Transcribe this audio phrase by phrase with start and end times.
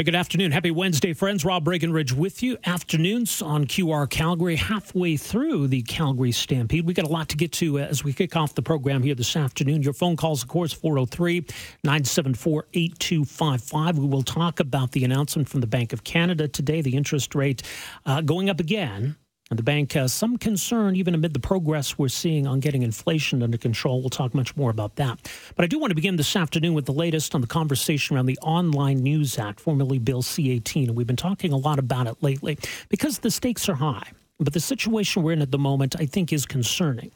[0.00, 0.50] Hey, good afternoon.
[0.50, 1.44] Happy Wednesday, friends.
[1.44, 2.56] Rob Breckenridge with you.
[2.64, 6.86] Afternoons on QR Calgary, halfway through the Calgary Stampede.
[6.86, 9.36] We got a lot to get to as we kick off the program here this
[9.36, 9.82] afternoon.
[9.82, 11.40] Your phone calls, of course, 403
[11.84, 13.98] 974 8255.
[13.98, 17.62] We will talk about the announcement from the Bank of Canada today, the interest rate
[18.06, 19.16] uh, going up again
[19.50, 23.42] and the bank has some concern, even amid the progress we're seeing on getting inflation
[23.42, 24.00] under control.
[24.00, 25.30] We'll talk much more about that.
[25.56, 28.26] But I do want to begin this afternoon with the latest on the conversation around
[28.26, 30.88] the Online News Act, formerly Bill C 18.
[30.88, 32.58] And we've been talking a lot about it lately
[32.88, 34.12] because the stakes are high.
[34.38, 37.10] But the situation we're in at the moment, I think, is concerning.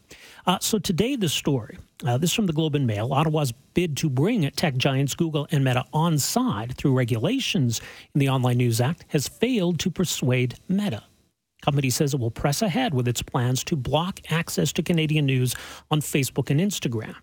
[0.44, 1.78] Uh, so today, the story.
[2.04, 3.14] Uh, this from the Globe and Mail.
[3.14, 7.80] Ottawa's bid to bring tech giants Google and Meta on side through regulations
[8.12, 11.04] in the Online News Act has failed to persuade Meta.
[11.64, 15.54] Company says it will press ahead with its plans to block access to Canadian news
[15.90, 17.14] on Facebook and Instagram.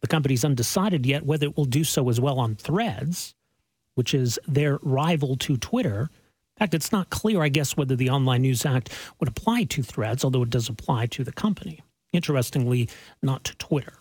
[0.00, 3.34] The company's undecided yet whether it will do so as well on Threads,
[3.94, 6.08] which is their rival to Twitter.
[6.56, 8.88] In fact, it's not clear, I guess, whether the Online News Act
[9.20, 11.80] would apply to Threads, although it does apply to the company.
[12.14, 12.88] Interestingly,
[13.22, 13.92] not to Twitter.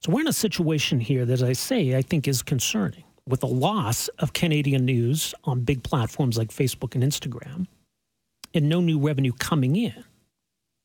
[0.00, 3.40] So we're in a situation here that, as I say, I think is concerning with
[3.40, 7.68] the loss of Canadian news on big platforms like Facebook and Instagram
[8.54, 10.04] and no new revenue coming in,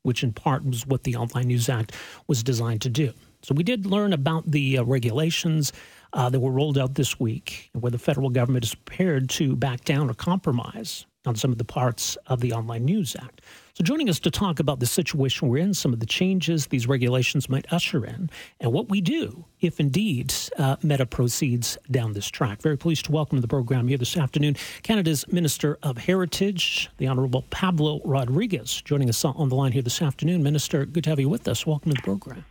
[0.04, 1.94] which in part was what the Online News Act
[2.28, 3.14] was designed to do.
[3.44, 5.74] So we did learn about the uh, regulations
[6.14, 9.56] uh, that were rolled out this week, and where the federal government is prepared to
[9.56, 13.42] back down or compromise on some of the parts of the Online News Act.
[13.74, 16.88] So, joining us to talk about the situation we're in, some of the changes these
[16.88, 22.28] regulations might usher in, and what we do if indeed uh, Meta proceeds down this
[22.28, 22.62] track.
[22.62, 27.08] Very pleased to welcome to the program here this afternoon Canada's Minister of Heritage, the
[27.08, 30.42] Honorable Pablo Rodriguez, joining us on the line here this afternoon.
[30.42, 31.68] Minister, good to have you with us.
[31.68, 32.46] Welcome to the program.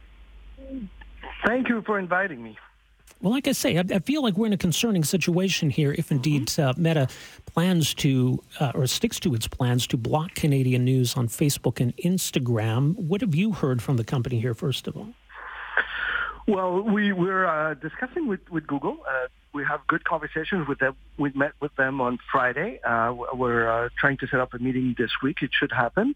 [1.45, 2.57] Thank you for inviting me.
[3.23, 6.11] Well, like I say, I, I, feel like we're in a concerning situation here if
[6.11, 6.69] indeed mm-hmm.
[6.69, 7.09] uh, Meta
[7.47, 11.97] plans to uh, or sticks to its plans to block Canadian news on Facebook and
[11.97, 12.95] Instagram.
[12.97, 15.09] What have you heard from the company here, first of all?
[16.47, 18.99] Well, we, we're uh, discussing with, with Google.
[19.09, 20.95] Uh, we have good conversations with them.
[21.19, 22.81] We met with them on Friday.
[22.85, 25.39] Uh, we're uh, trying to set up a meeting this week.
[25.43, 26.15] It should happen.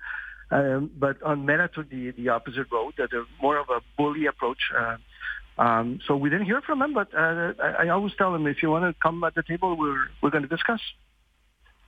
[0.53, 2.95] Um, but on Meta took the, the opposite road.
[2.97, 4.59] They're more of a bully approach
[5.61, 8.71] um, so we didn't hear from him, but uh, I, always tell him if you
[8.71, 10.81] want to come at the table, we're we're going to discuss.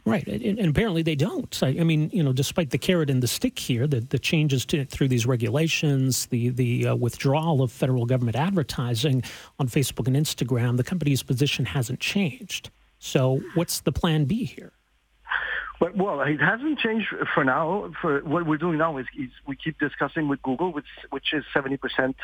[0.05, 1.59] Right, and, and apparently they don't.
[1.63, 4.67] I, I, mean, you know, despite the carrot and the stick here, the, the changes
[4.67, 9.23] to, through these regulations, the the uh, withdrawal of federal government advertising
[9.59, 12.69] on Facebook and Instagram, the company's position hasn't changed.
[12.99, 14.73] So, what's the plan B here?
[15.83, 17.91] But well, it hasn't changed for now.
[18.01, 21.43] For what we're doing now is, is we keep discussing with Google, which which is
[21.53, 22.15] 70%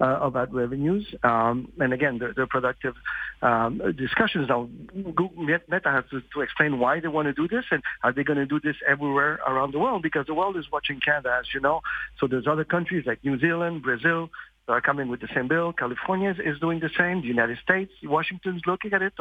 [0.00, 1.14] uh, of ad revenues.
[1.22, 2.94] Um, and again, they're, they're productive
[3.42, 4.66] um, discussions now.
[4.94, 8.24] Google, Meta has to, to explain why they want to do this, and are they
[8.24, 10.02] going to do this everywhere around the world?
[10.02, 11.82] Because the world is watching Canada, as you know.
[12.18, 14.30] So there's other countries like New Zealand, Brazil,
[14.68, 15.72] are coming with the same bill.
[15.72, 17.20] California is doing the same.
[17.20, 19.14] The United States, Washington's looking at it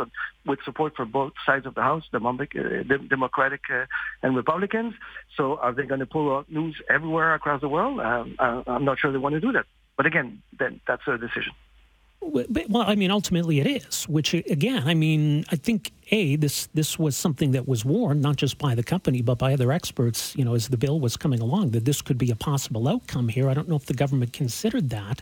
[0.46, 2.20] with support for both sides of the House, the
[3.10, 3.86] Democratic uh,
[4.22, 4.94] and Republicans.
[5.36, 8.00] So are they going to pull out news everywhere across the world?
[8.00, 9.66] Um, uh, I'm not sure they want to do that.
[9.98, 11.54] But again, then that's their decision.
[12.22, 14.08] Well, I mean, ultimately it is.
[14.08, 18.36] Which again, I mean, I think a this this was something that was warned not
[18.36, 20.36] just by the company but by other experts.
[20.36, 23.28] You know, as the bill was coming along, that this could be a possible outcome
[23.28, 23.50] here.
[23.50, 25.22] I don't know if the government considered that,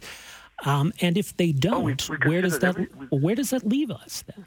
[0.65, 1.95] um, and if they don't, oh, we,
[2.25, 4.45] we where does that every, we, where does that leave us then?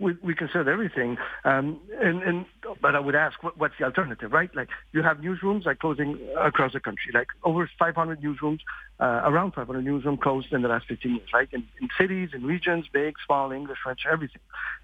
[0.00, 1.16] We, we consider everything.
[1.44, 2.46] Um, and, and
[2.80, 4.50] but I would ask, what, what's the alternative, right?
[4.54, 8.60] Like you have newsrooms like closing across the country, like over 500 newsrooms,
[9.00, 11.48] uh, around 500 newsrooms closed in the last 15 years, right?
[11.52, 14.40] In, in cities, in regions, big, small, English, French, everything.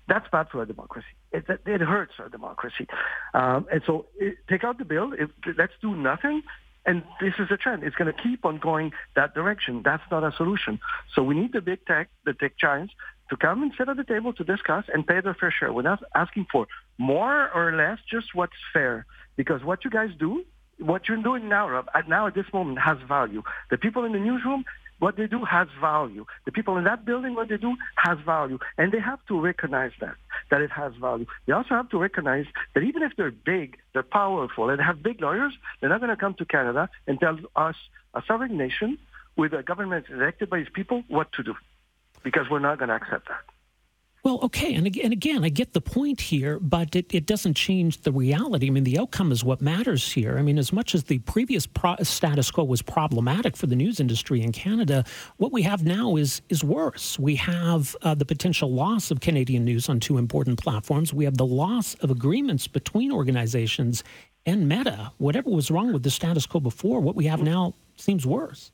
[0.09, 1.07] That's bad for our democracy.
[1.33, 2.87] It, it hurts our democracy.
[3.35, 5.13] Um, and so it, take out the bill.
[5.13, 6.43] If, let's do nothing.
[6.87, 7.83] And this is a trend.
[7.83, 9.81] It's going to keep on going that direction.
[9.83, 10.81] That's not a solution.
[11.15, 12.93] So we need the big tech, the tech giants,
[13.31, 15.73] to come and sit at the table to discuss and pay their fair share.
[15.83, 16.67] Not asking for
[16.99, 19.07] more or less, just what's fair.
[19.37, 20.45] Because what you guys do,
[20.79, 23.43] what you're doing now, Rob, at now at this moment has value.
[23.71, 24.65] The people in the newsroom,
[24.99, 26.25] what they do has value.
[26.45, 28.59] The people in that building, what they do has value.
[28.79, 30.15] And they have to recognize that,
[30.51, 31.27] that it has value.
[31.47, 35.03] They also have to recognize that even if they're big, they're powerful, and they have
[35.03, 37.77] big lawyers, they're not going to come to Canada and tell us,
[38.15, 38.97] a sovereign nation,
[39.37, 41.55] with a government elected by its people, what to do
[42.25, 43.41] because we're not going to accept that.
[44.25, 47.59] Well, okay, and again, and again, I get the point here, but it, it doesn't
[47.59, 48.69] change the reality.
[48.69, 50.39] I mean, the outcome is what matters here.
[50.39, 54.01] I mean, as much as the previous pro- status quo was problematic for the news
[54.01, 55.05] industry in Canada,
[55.37, 57.19] what we have now is is worse.
[57.19, 61.13] We have uh, the potential loss of Canadian news on two important platforms.
[61.13, 64.03] We have the loss of agreements between organizations
[64.47, 65.13] and Meta.
[65.19, 68.73] Whatever was wrong with the status quo before, what we have now seems worse.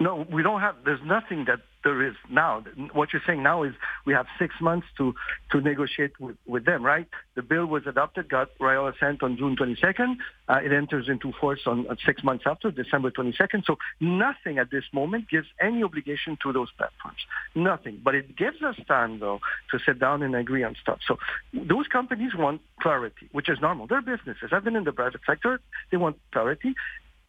[0.00, 0.76] No, we don't have.
[0.84, 2.64] There's nothing that there is now.
[2.92, 3.72] What you're saying now is
[4.06, 5.14] we have six months to
[5.50, 7.08] to negotiate with, with them, right?
[7.34, 10.16] The bill was adopted, got royal assent on June 22nd.
[10.48, 13.64] Uh, it enters into force on uh, six months after, December 22nd.
[13.64, 17.18] So nothing at this moment gives any obligation to those platforms.
[17.56, 18.00] Nothing.
[18.02, 19.40] But it gives us time, though,
[19.72, 20.98] to sit down and agree on stuff.
[21.06, 21.18] So
[21.52, 23.88] those companies want clarity, which is normal.
[23.88, 24.50] They're businesses.
[24.52, 25.60] I've been in the private sector.
[25.90, 26.74] They want clarity.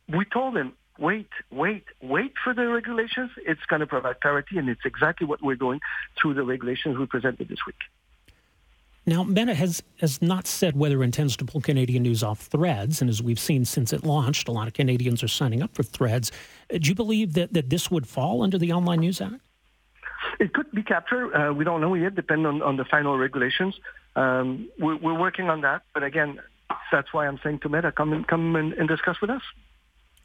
[0.08, 3.32] We told them wait, wait, wait for the regulations.
[3.38, 5.80] It's going to provide clarity, and it's exactly what we're doing
[6.20, 7.78] through the regulations we presented this week.
[9.06, 13.02] Now, Meta has, has not said whether it intends to pull Canadian news off threads,
[13.02, 15.84] and as we've seen since it launched, a lot of Canadians are signing up for
[15.84, 16.32] threads.
[16.72, 19.42] Uh, do you believe that, that this would fall under the Online News Act?
[20.40, 21.34] It could be captured.
[21.34, 23.80] Uh, we don't know yet, depending on, on the final regulations.
[24.16, 26.40] Um, we're, we're, working on that, but again,
[26.92, 29.42] that's why I'm saying to Meta, come and come and, and discuss with us.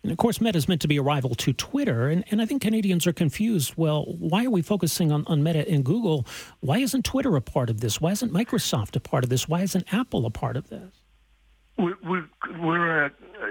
[0.04, 2.08] And of course, Meta is meant to be a rival to Twitter.
[2.10, 3.72] And, and I think Canadians are confused.
[3.74, 6.26] Well, why are we focusing on, on Meta and Google?
[6.60, 8.02] Why isn't Twitter a part of this?
[8.02, 9.48] Why isn't Microsoft a part of this?
[9.48, 10.92] Why isn't Apple a part of this?
[11.78, 12.28] We're, we're,
[12.60, 13.08] we're uh,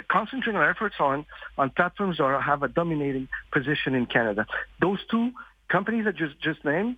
[0.10, 1.26] concentrating our efforts on,
[1.58, 4.46] on platforms that have a dominating position in Canada.
[4.80, 5.32] Those two
[5.70, 6.98] companies that just, just named,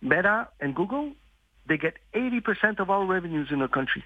[0.00, 1.12] Meta and Google,
[1.68, 4.02] they get 80% of all revenues in the country.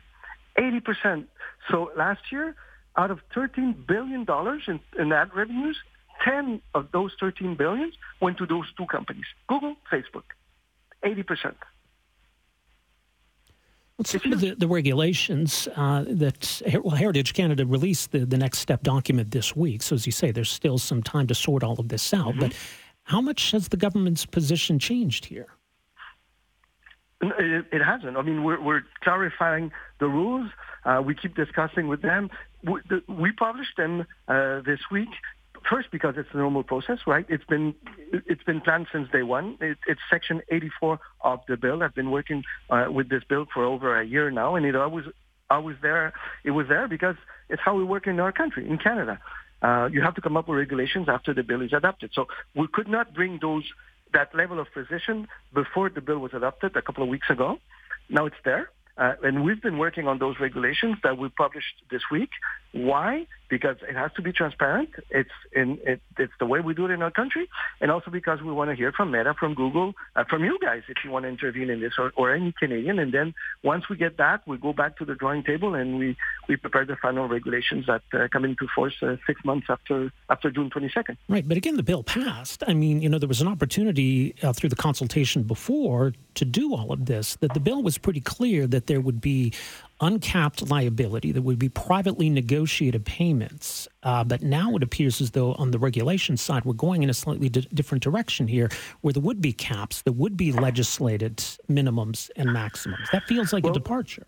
[0.58, 1.26] 80%.
[1.70, 2.56] So last year,
[2.96, 4.26] out of $13 billion
[4.66, 5.78] in, in ad revenues,
[6.25, 10.25] 10 of those 13 billions went to those two companies, Google, Facebook,
[11.04, 11.54] 80%.
[13.98, 18.60] Let's look at the, the regulations uh, that well, Heritage Canada released the, the next
[18.60, 19.82] step document this week.
[19.82, 22.28] So, as you say, there's still some time to sort all of this out.
[22.28, 22.40] Mm-hmm.
[22.40, 22.56] But
[23.02, 25.48] how much has the government's position changed here?
[27.22, 28.17] It, hasn't.
[28.17, 30.50] I mean, we're, we're clarifying the rules.
[30.84, 32.31] Uh, we keep discussing with them.
[32.64, 35.11] We, we published them uh, this week.
[35.69, 37.26] First, because it's a normal process, right?
[37.28, 37.75] It's been
[38.12, 39.58] it's been planned since day one.
[39.61, 41.82] It, it's Section 84 of the bill.
[41.82, 45.05] I've been working uh, with this bill for over a year now, and it always
[45.50, 46.14] always there.
[46.44, 47.16] It was there because
[47.50, 49.20] it's how we work in our country, in Canada.
[49.61, 52.11] Uh, you have to come up with regulations after the bill is adopted.
[52.14, 53.64] So we could not bring those
[54.12, 57.59] that level of precision before the bill was adopted a couple of weeks ago.
[58.09, 58.71] Now it's there.
[58.97, 62.31] Uh, and we've been working on those regulations that we published this week.
[62.72, 63.26] Why?
[63.49, 64.90] Because it has to be transparent.
[65.11, 67.49] It's in it, it's the way we do it in our country,
[67.81, 70.82] and also because we want to hear from Meta, from Google, uh, from you guys
[70.88, 73.00] if you want to intervene in this, or, or any Canadian.
[73.00, 73.34] And then
[73.64, 76.17] once we get that, we go back to the drawing table and we
[76.49, 80.49] we prepare the final regulations that uh, come into force uh, six months after after
[80.52, 81.16] June 22nd.
[81.28, 82.62] Right, but again, the bill passed.
[82.69, 86.73] I mean, you know, there was an opportunity uh, through the consultation before to do
[86.73, 87.34] all of this.
[87.40, 89.52] That the bill was pretty clear that there would be
[90.00, 93.88] uncapped liability, that would be privately negotiated payments.
[94.02, 97.14] Uh, but now it appears as though on the regulation side, we're going in a
[97.14, 98.69] slightly di- different direction here,
[99.02, 101.37] where there would be caps, there would be legislated
[101.69, 103.08] minimums and maximums.
[103.12, 104.26] That feels like well, a departure.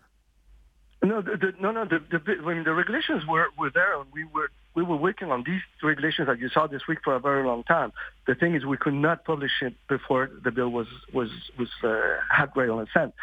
[1.03, 1.85] No, the, the, no, no.
[1.85, 5.43] The, the, when the regulations were, were there, and we were we were working on
[5.45, 7.91] these regulations that you saw this week for a very long time.
[8.25, 11.29] The thing is, we could not publish it before the bill was was
[11.59, 13.13] was uh, had royal assent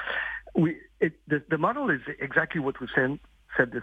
[0.54, 3.18] we it, the, the model is exactly what we said
[3.56, 3.82] said this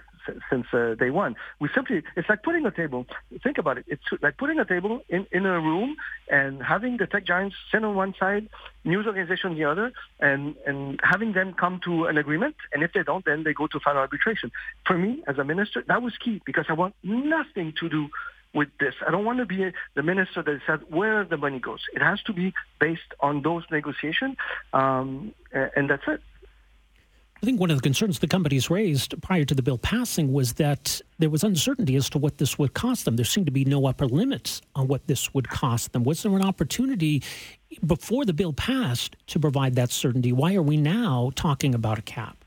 [0.50, 1.36] since uh, day one.
[1.60, 3.06] We simply it's like putting a table.
[3.44, 3.86] Think about it.
[3.88, 5.98] It's like putting a table in, in a room
[6.32, 8.50] and having the tech giants sit on one side,
[8.84, 12.56] news organization on the other, and and having them come to an agreement.
[12.74, 14.52] And if they don't, then they go to final arbitration.
[14.86, 18.10] For me, as a minister, that was key because I want nothing to do
[18.54, 18.96] with this.
[19.06, 21.82] I don't want to be the minister that said where the money goes.
[21.94, 24.38] It has to be based on those negotiations,
[24.74, 26.22] um, and that's it.
[27.42, 30.54] I think one of the concerns the companies raised prior to the bill passing was
[30.54, 33.16] that there was uncertainty as to what this would cost them.
[33.16, 36.04] There seemed to be no upper limits on what this would cost them.
[36.04, 37.22] Was there an opportunity
[37.86, 40.32] before the bill passed to provide that certainty?
[40.32, 42.44] Why are we now talking about a cap?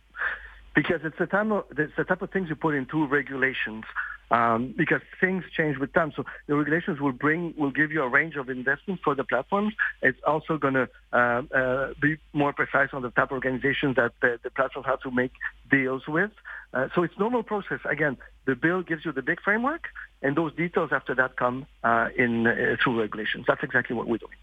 [0.74, 3.84] Because it's the time of, it's the type of things you put into regulations
[4.30, 6.12] um, because things change with time.
[6.14, 9.74] So the regulations will bring will give you a range of investments for the platforms.
[10.02, 14.12] It's also going to uh, uh, be more precise on the type of organizations that
[14.20, 15.32] the, the platforms have to make
[15.70, 16.30] deals with.
[16.72, 17.80] Uh, so it's normal process.
[17.84, 19.88] Again, the bill gives you the big framework,
[20.22, 23.44] and those details after that come uh, in uh, through regulations.
[23.48, 24.36] That's exactly what we're doing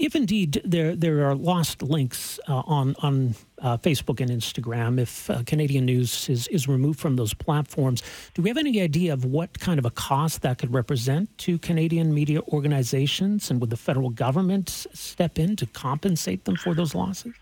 [0.00, 5.28] If indeed there there are lost links uh, on on uh, Facebook and Instagram, if
[5.28, 8.02] uh, Canadian news is is removed from those platforms,
[8.32, 11.58] do we have any idea of what kind of a cost that could represent to
[11.58, 16.94] Canadian media organizations, and would the federal government step in to compensate them for those
[16.94, 17.34] losses?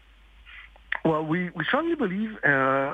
[1.05, 2.93] Well, we, we strongly believe uh,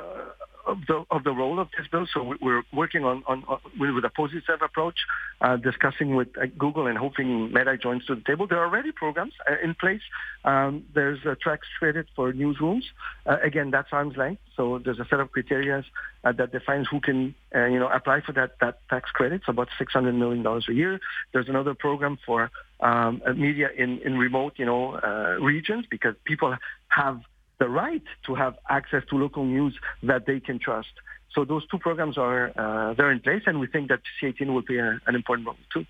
[0.67, 2.07] of the of the role of this bill.
[2.13, 4.99] So we're working on, on, on with a positive approach,
[5.41, 8.47] uh, discussing with uh, Google and hoping Meta joins to the table.
[8.47, 10.03] There are already programs uh, in place.
[10.45, 12.85] Um, there's a tax credit for newsrooms.
[13.27, 14.43] Uh, again, that's arm's length.
[14.57, 15.85] So there's a set of criteria
[16.25, 19.37] uh, that defines who can uh, you know apply for that that tax credit.
[19.37, 21.01] It's about six hundred million dollars a year.
[21.33, 24.99] There's another program for um, media in in remote you know
[25.41, 26.57] regions because people
[26.89, 27.21] have
[27.59, 30.93] the right to have access to local news that they can trust.
[31.35, 34.63] So those two programs are uh, they're in place, and we think that C18 will
[34.63, 35.85] play a, an important role too.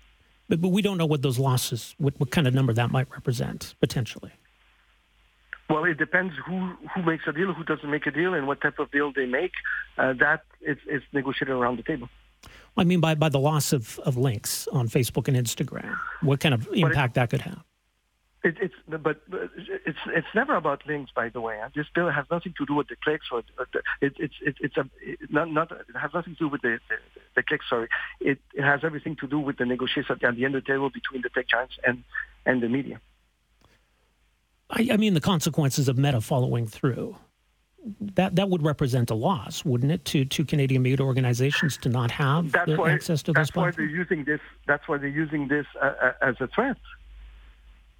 [0.49, 3.09] But, but we don't know what those losses, what, what kind of number that might
[3.11, 4.31] represent potentially.
[5.69, 8.61] Well, it depends who who makes a deal, who doesn't make a deal, and what
[8.61, 9.53] type of deal they make.
[9.97, 12.07] Uh, that is, is negotiated around the table.
[12.77, 16.53] I mean, by by the loss of, of links on Facebook and Instagram, what kind
[16.53, 17.63] of impact it, that could have?
[18.45, 19.21] It, it's but
[19.87, 21.59] it's it's never about links, by the way.
[21.75, 24.77] This bill has nothing to do with the clicks or the, it, it's it, it's
[24.77, 26.95] a it, not not it has nothing to do with the the,
[27.37, 27.65] the clicks.
[27.67, 30.71] Sorry, it, it has everything to do with the negotiations at the end of the
[30.71, 32.03] table between the tech giants and
[32.45, 33.01] and the media.
[34.69, 37.17] I, I mean, the consequences of Meta following through
[37.99, 42.11] that that would represent a loss, wouldn't it, to to Canadian media organizations to not
[42.11, 43.75] have that's why, access to that's those platforms?
[43.75, 44.39] That's why they're using this.
[44.67, 46.77] That's why they're using this uh, uh as a threat.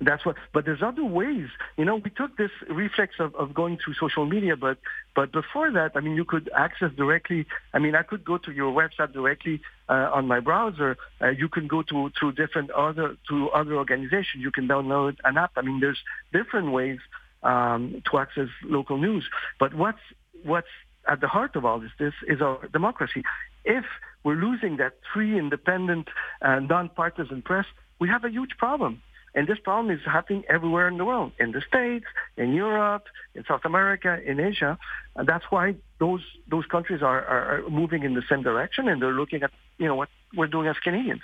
[0.02, 1.48] That's what, but there's other ways.
[1.78, 4.78] You know, we took this reflex of, of going through social media, but
[5.16, 7.46] but before that, I mean, you could access directly.
[7.74, 10.98] I mean, I could go to your website directly uh, on my browser.
[11.22, 14.44] Uh, you can go to to different other to other organizations.
[14.44, 15.52] You can download an app.
[15.56, 16.00] I mean, there's
[16.34, 17.00] different ways
[17.44, 19.24] um, to access local news.
[19.60, 20.02] But what's
[20.44, 20.68] what's
[21.08, 23.24] at the heart of all this, this is our democracy.
[23.64, 23.86] If
[24.24, 26.10] we're losing that free, independent,
[26.42, 27.66] uh, non-partisan press,
[28.00, 29.02] we have a huge problem.
[29.36, 32.06] And this problem is happening everywhere in the world, in the States,
[32.38, 33.04] in Europe,
[33.36, 34.78] in South America, in Asia.
[35.18, 39.02] And that's why those those countries are, are, are moving in the same direction and
[39.02, 41.22] they're looking at, you know, what we're doing as Canadians.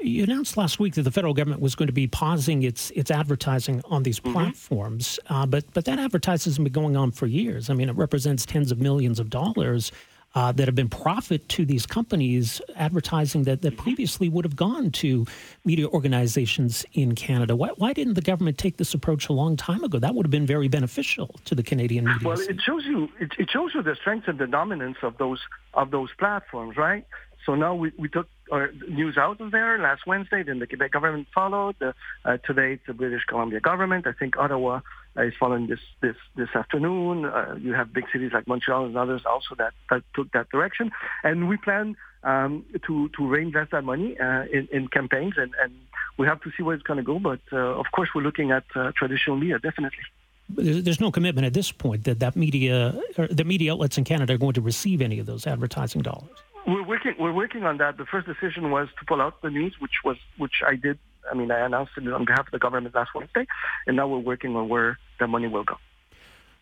[0.00, 3.10] You announced last week that the federal government was going to be pausing its its
[3.10, 4.32] advertising on these mm-hmm.
[4.32, 7.70] platforms, uh, but but that advertising has been going on for years.
[7.70, 9.92] I mean, it represents tens of millions of dollars
[10.34, 14.90] uh, that have been profit to these companies advertising that, that previously would have gone
[14.90, 15.26] to
[15.64, 17.54] media organizations in Canada.
[17.54, 19.98] Why, why didn't the government take this approach a long time ago?
[19.98, 22.28] That would have been very beneficial to the Canadian media.
[22.28, 25.40] Well, it shows you it, it shows you the strength and the dominance of those
[25.74, 27.06] of those platforms, right?
[27.44, 30.42] So now we, we took our news out of there last Wednesday.
[30.42, 31.76] Then the Quebec government followed.
[31.82, 31.92] Uh,
[32.24, 34.06] uh, today it's the British Columbia government.
[34.06, 34.80] I think Ottawa
[35.16, 37.24] uh, is following this this this afternoon.
[37.24, 40.90] Uh, you have big cities like Montreal and others also that, that took that direction.
[41.22, 45.72] And we plan um, to to reinvest that money uh, in, in campaigns, and, and
[46.18, 47.18] we have to see where it's going to go.
[47.18, 48.64] But uh, of course, we're looking at
[48.94, 50.04] traditional media definitely.
[50.48, 52.94] There's no commitment at this point that that media,
[53.30, 56.28] the media outlets in Canada, are going to receive any of those advertising dollars.
[56.66, 57.14] We're working.
[57.18, 57.96] We're working on that.
[57.96, 60.98] The first decision was to pull out the news, which was which I did.
[61.30, 63.46] I mean, I announced it on behalf of the government last Wednesday,
[63.86, 65.76] and now we're working on where the money will go.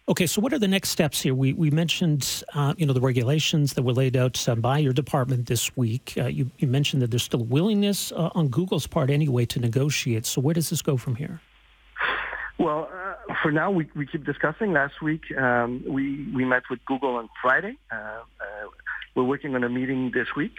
[0.09, 1.35] Okay, so what are the next steps here?
[1.35, 4.93] We we mentioned, uh, you know, the regulations that were laid out uh, by your
[4.93, 6.15] department this week.
[6.17, 10.27] Uh, you you mentioned that there's still willingness uh, on Google's part anyway to negotiate.
[10.27, 11.41] So where does this go from here?
[12.59, 14.73] Well, uh, for now, we, we keep discussing.
[14.73, 17.79] Last week, um, we we met with Google on Friday.
[17.93, 18.23] Uh,
[19.15, 20.57] we're working on a meeting this week.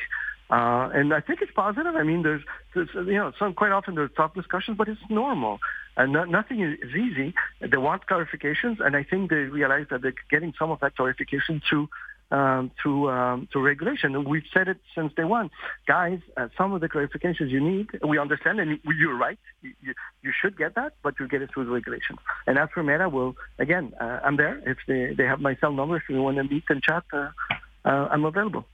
[0.51, 1.95] Uh, and I think it's positive.
[1.95, 2.43] I mean, there's,
[2.75, 5.59] there's you know, some quite often there's tough discussions, but it's normal.
[5.95, 7.33] And no, nothing is easy.
[7.61, 11.61] They want clarifications, and I think they realize that they're getting some of that clarification
[11.67, 11.87] through
[12.31, 14.15] um, through um, through regulation.
[14.15, 15.51] And we've said it since day one,
[15.87, 16.19] guys.
[16.35, 19.39] Uh, some of the clarifications you need, we understand, and you're right.
[19.61, 22.17] You, you, you should get that, but you get it through the regulation.
[22.47, 24.61] And as for Meta, well, again, uh, I'm there.
[24.65, 27.29] If they they have my cell number, if you want to meet and chat, uh,
[27.85, 28.65] uh, I'm available.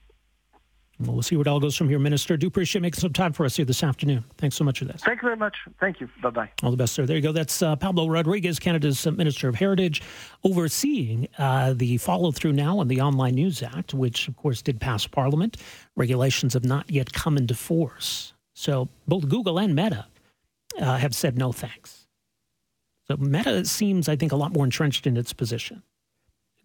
[1.00, 2.38] Well, we'll see where it all goes from here, Minister.
[2.38, 4.24] Do appreciate making some time for us here this afternoon.
[4.40, 5.02] Thanks so much for this.
[5.02, 5.56] Thank you very much.
[5.80, 6.10] Thank you.
[6.24, 6.50] Bye bye.
[6.64, 7.06] All the best, sir.
[7.06, 7.32] There you go.
[7.32, 10.02] That's uh, Pablo Rodriguez, Canada's uh, Minister of Heritage,
[10.44, 14.82] overseeing uh, the follow through now on the Online News Act, which, of course, did
[14.82, 15.58] pass Parliament.
[15.96, 18.34] Regulations have not yet come into force.
[18.54, 20.08] So both Google and Meta
[20.80, 22.08] uh, have said no thanks.
[23.08, 25.84] So Meta seems, I think, a lot more entrenched in its position.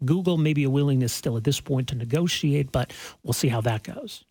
[0.05, 2.93] Google, maybe a willingness still at this point to negotiate, but
[3.23, 4.25] we'll see how that goes.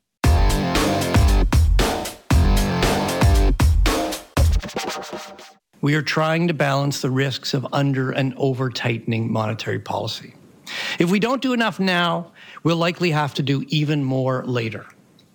[5.81, 10.33] we are trying to balance the risks of under and over tightening monetary policy.
[10.99, 12.31] If we don't do enough now,
[12.63, 14.85] we'll likely have to do even more later.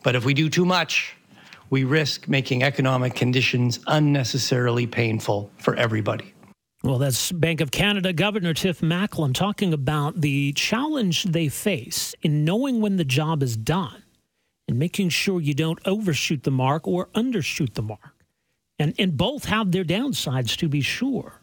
[0.02, 1.16] But if we do too much,
[1.68, 6.32] we risk making economic conditions unnecessarily painful for everybody.
[6.86, 12.44] Well, that's Bank of Canada Governor Tiff Macklem talking about the challenge they face in
[12.44, 14.04] knowing when the job is done
[14.68, 18.24] and making sure you don't overshoot the mark or undershoot the mark.
[18.78, 21.40] And, and both have their downsides, to be sure.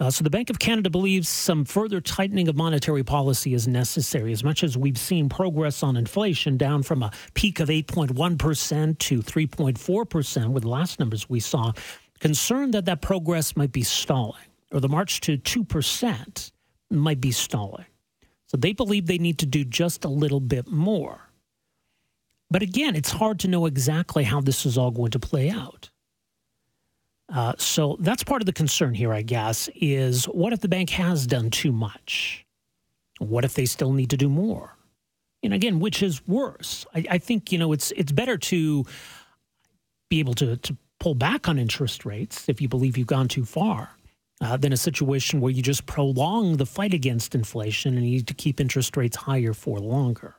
[0.00, 4.32] Uh, so the Bank of Canada believes some further tightening of monetary policy is necessary,
[4.32, 9.18] as much as we've seen progress on inflation down from a peak of 8.1% to
[9.18, 11.72] 3.4% with the last numbers we saw.
[12.20, 14.40] Concerned that that progress might be stalling,
[14.72, 16.52] or the march to 2%
[16.90, 17.86] might be stalling.
[18.46, 21.20] So they believe they need to do just a little bit more.
[22.50, 25.88] But again, it's hard to know exactly how this is all going to play out.
[27.32, 30.90] Uh, so that's part of the concern here, I guess, is what if the bank
[30.90, 32.44] has done too much?
[33.20, 34.76] What if they still need to do more?
[35.42, 36.84] And again, which is worse?
[36.94, 38.84] I, I think you know it's it's better to
[40.10, 43.44] be able to to pull back on interest rates if you believe you've gone too
[43.44, 43.90] far.
[44.42, 48.26] Uh, than a situation where you just prolong the fight against inflation and you need
[48.26, 50.34] to keep interest rates higher for longer.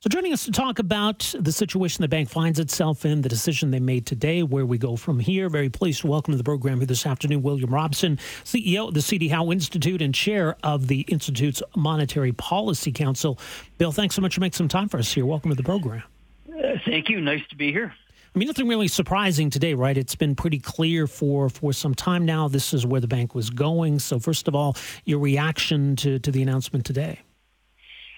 [0.00, 3.70] So, joining us to talk about the situation the bank finds itself in, the decision
[3.70, 5.50] they made today, where we go from here.
[5.50, 9.02] Very pleased to welcome to the program here this afternoon William Robson, CEO of the
[9.02, 13.38] CD Howe Institute and chair of the Institute's Monetary Policy Council.
[13.76, 15.26] Bill, thanks so much for making some time for us here.
[15.26, 16.02] Welcome to the program.
[16.48, 17.20] Uh, thank you.
[17.20, 17.92] Nice to be here.
[18.34, 19.96] I mean, nothing really surprising today, right?
[19.96, 22.48] It's been pretty clear for, for some time now.
[22.48, 23.98] This is where the bank was going.
[23.98, 27.20] So, first of all, your reaction to, to the announcement today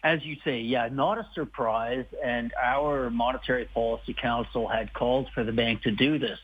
[0.02, 2.07] as you say, yeah, not a surprise.
[2.25, 6.38] And our Monetary Policy Council had called for the bank to do this.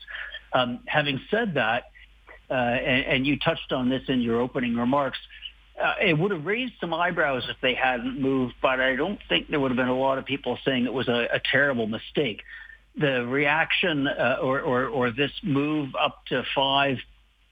[0.53, 1.85] Um, having said that,
[2.49, 5.17] uh, and, and, you touched on this in your opening remarks,
[5.81, 9.49] uh, it would have raised some eyebrows if they hadn't moved, but I don't think
[9.49, 12.43] there would have been a lot of people saying it was a, a terrible mistake.
[12.97, 16.97] The reaction uh, or, or, or, this move up to five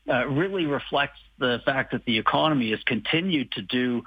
[0.09, 4.03] uh, really reflects the fact that the economy has continued to do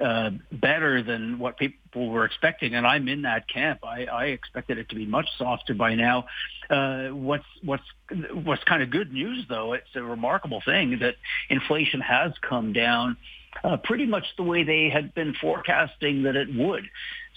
[0.00, 3.80] uh, better than what people were expecting, and I'm in that camp.
[3.84, 6.26] I, I expected it to be much softer by now.
[6.68, 7.84] Uh, what's what's
[8.32, 9.72] what's kind of good news, though?
[9.72, 11.14] It's a remarkable thing that
[11.48, 13.16] inflation has come down
[13.62, 16.84] uh, pretty much the way they had been forecasting that it would.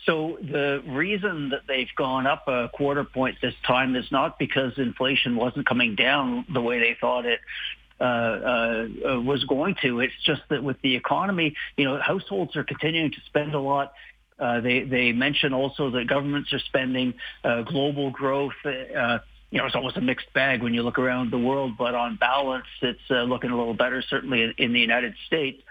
[0.06, 4.74] So the reason that they've gone up a quarter point this time is not because
[4.78, 7.40] inflation wasn't coming down the way they thought it
[8.00, 10.00] uh, uh, uh, was going to.
[10.02, 13.94] It's just that with the economy, you know, households are continuing to spend a lot.
[14.40, 18.54] Uh, they they mention also that governments are spending uh, global growth.
[18.64, 19.18] Uh,
[19.50, 22.18] you know, it's almost a mixed bag when you look around the world, but on
[22.18, 25.62] balance, it's uh, looking a little better, certainly in, in the United States.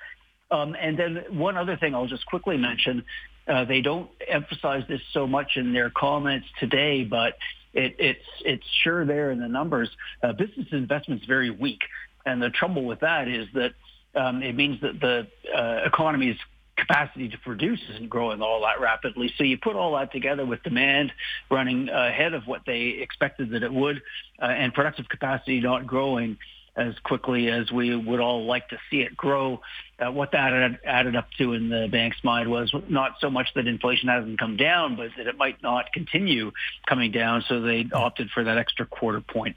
[0.51, 3.05] Um, and then one other thing I'll just quickly mention,
[3.49, 7.35] uh, they don't emphasize this so much in their comments today, but
[7.73, 9.91] it, it's it's sure there in the numbers.
[10.23, 11.83] Uh, business investment is very weak.
[12.25, 13.73] And the trouble with that is that
[14.15, 16.37] um, it means that the uh, economy's
[16.77, 19.33] capacity to produce isn't growing all that rapidly.
[19.39, 21.13] So you put all that together with demand
[21.51, 24.03] running ahead of what they expected that it would,
[24.43, 26.37] uh, and productive capacity not growing
[26.77, 29.61] as quickly as we would all like to see it grow.
[29.99, 33.49] Uh, what that added, added up to in the bank's mind was not so much
[33.55, 36.53] that inflation hasn't come down, but that it might not continue
[36.87, 37.43] coming down.
[37.49, 39.57] So they opted for that extra quarter point.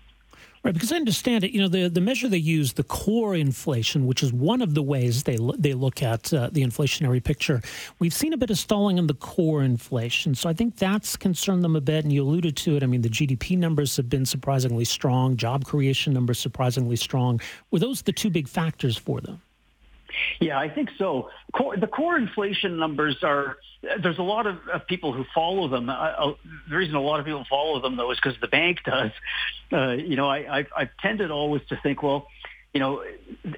[0.62, 1.52] Right, because I understand it.
[1.52, 4.84] You know, the, the measure they use, the core inflation, which is one of the
[4.84, 7.62] ways they they look at uh, the inflationary picture.
[8.00, 11.64] We've seen a bit of stalling in the core inflation, so I think that's concerned
[11.64, 12.04] them a bit.
[12.04, 12.84] And you alluded to it.
[12.84, 17.40] I mean, the GDP numbers have been surprisingly strong, job creation numbers surprisingly strong.
[17.72, 19.42] Were those the two big factors for them?
[20.40, 21.30] Yeah, I think so.
[21.54, 23.58] Core, the core inflation numbers are.
[24.02, 25.90] There's a lot of, of people who follow them.
[25.90, 26.34] Uh, uh,
[26.70, 29.12] the reason a lot of people follow them, though, is because the bank does.
[29.72, 32.28] Uh, you know, I, I've, I've tended always to think, well,
[32.74, 33.04] you know,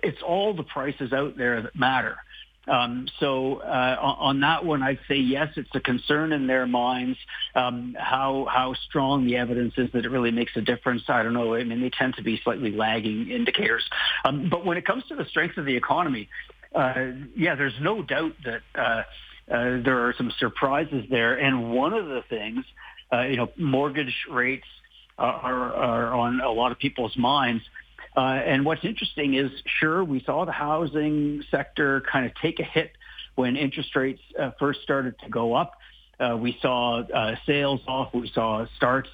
[0.04, 2.18] it's all the prices out there that matter.
[2.68, 7.18] Um, so uh, on that one, I'd say yes, it's a concern in their minds.
[7.56, 11.34] Um, how how strong the evidence is that it really makes a difference, I don't
[11.34, 11.56] know.
[11.56, 13.84] I mean, they tend to be slightly lagging indicators.
[14.26, 16.30] Um, but when it comes to the strength of the economy,
[16.76, 19.04] uh, yeah, there's no doubt that uh,
[19.52, 21.36] uh, there are some surprises there.
[21.36, 22.64] And one of the things,
[23.12, 24.68] uh, you know, mortgage rates
[25.18, 27.64] are, are on a lot of people's minds.
[28.16, 32.64] Uh, and what's interesting is, sure, we saw the housing sector kind of take a
[32.64, 32.92] hit
[33.36, 35.74] when interest rates uh, first started to go up.
[36.20, 38.14] Uh, we saw uh, sales off.
[38.14, 39.10] We saw starts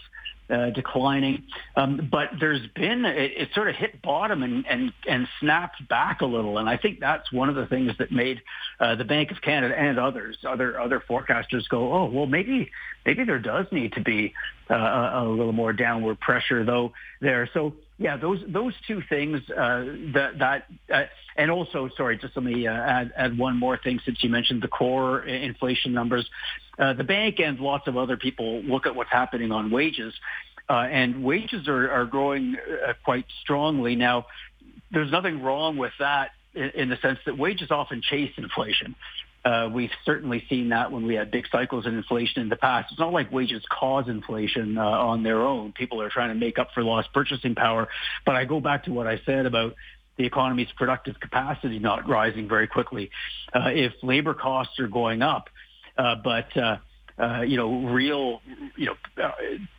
[0.49, 1.43] uh, declining.
[1.75, 6.21] Um, but there's been it, it, sort of hit bottom and, and and snapped back
[6.21, 8.41] a little, and I think that's one of the things that made
[8.79, 12.71] uh, the Bank of Canada and others, other other forecasters, go, oh well, maybe
[13.05, 14.33] maybe there does need to be
[14.69, 17.49] a, a little more downward pressure though there.
[17.53, 21.03] So yeah, those those two things uh, that that uh,
[21.36, 24.62] and also sorry, just let me uh, add add one more thing since you mentioned
[24.62, 26.29] the core inflation numbers.
[26.77, 30.13] Uh, the bank and lots of other people look at what's happening on wages,
[30.69, 32.55] uh, and wages are are growing
[32.88, 34.27] uh, quite strongly now.
[34.91, 38.95] There's nothing wrong with that in, in the sense that wages often chase inflation.
[39.45, 42.91] Uh, we've certainly seen that when we had big cycles in inflation in the past.
[42.91, 45.71] It's not like wages cause inflation uh, on their own.
[45.71, 47.88] People are trying to make up for lost purchasing power.
[48.26, 49.76] But I go back to what I said about
[50.17, 53.10] the economy's productive capacity not rising very quickly.
[53.54, 55.50] Uh, if labor costs are going up,
[55.97, 56.78] uh, but uh,
[57.17, 58.41] uh, you know, real,
[58.76, 59.32] you know,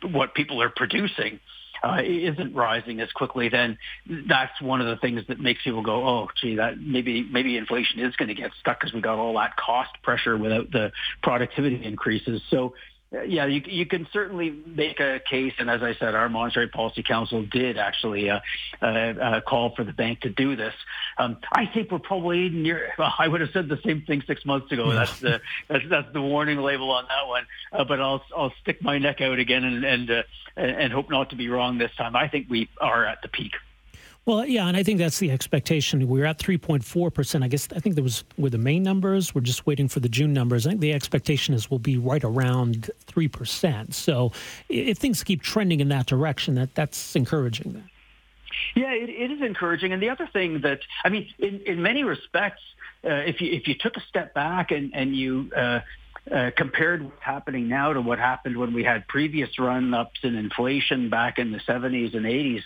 [0.09, 1.39] what people are producing
[1.83, 3.77] uh, isn't rising as quickly, then
[4.27, 7.99] that's one of the things that makes people go, oh, gee, that maybe maybe inflation
[7.99, 10.91] is going to get stuck because we got all that cost pressure without the
[11.23, 12.41] productivity increases.
[12.49, 12.73] So
[13.11, 17.01] yeah, you, you can certainly make a case, and as I said, our Monetary Policy
[17.01, 18.39] Council did actually uh,
[18.83, 20.75] uh, uh, call for the bank to do this.
[21.17, 22.93] Um, I think we're probably near.
[22.99, 24.91] Well, I would have said the same thing six months ago.
[24.91, 27.47] That's the that's, that's the warning label on that one.
[27.71, 30.23] Uh, but I'll I'll stick my neck out again and and uh,
[30.55, 32.15] and hope not to be wrong this time.
[32.15, 33.53] I think we are at the peak.
[34.25, 36.07] Well, yeah, and I think that's the expectation.
[36.07, 37.43] We're at 3.4 percent.
[37.43, 39.33] I guess I think there was were the May numbers.
[39.33, 40.67] We're just waiting for the June numbers.
[40.67, 43.95] I think the expectation is we'll be right around three percent.
[43.95, 44.31] So
[44.67, 47.73] if things keep trending in that direction, that that's encouraging.
[47.73, 47.89] Then.
[48.75, 49.93] Yeah, it, it is encouraging.
[49.93, 52.61] And the other thing that I mean, in, in many respects,
[53.03, 55.79] uh, if you if you took a step back and and you uh,
[56.31, 61.09] uh, compared what's happening now to what happened when we had previous run-ups in inflation
[61.09, 62.63] back in the 70s and 80s,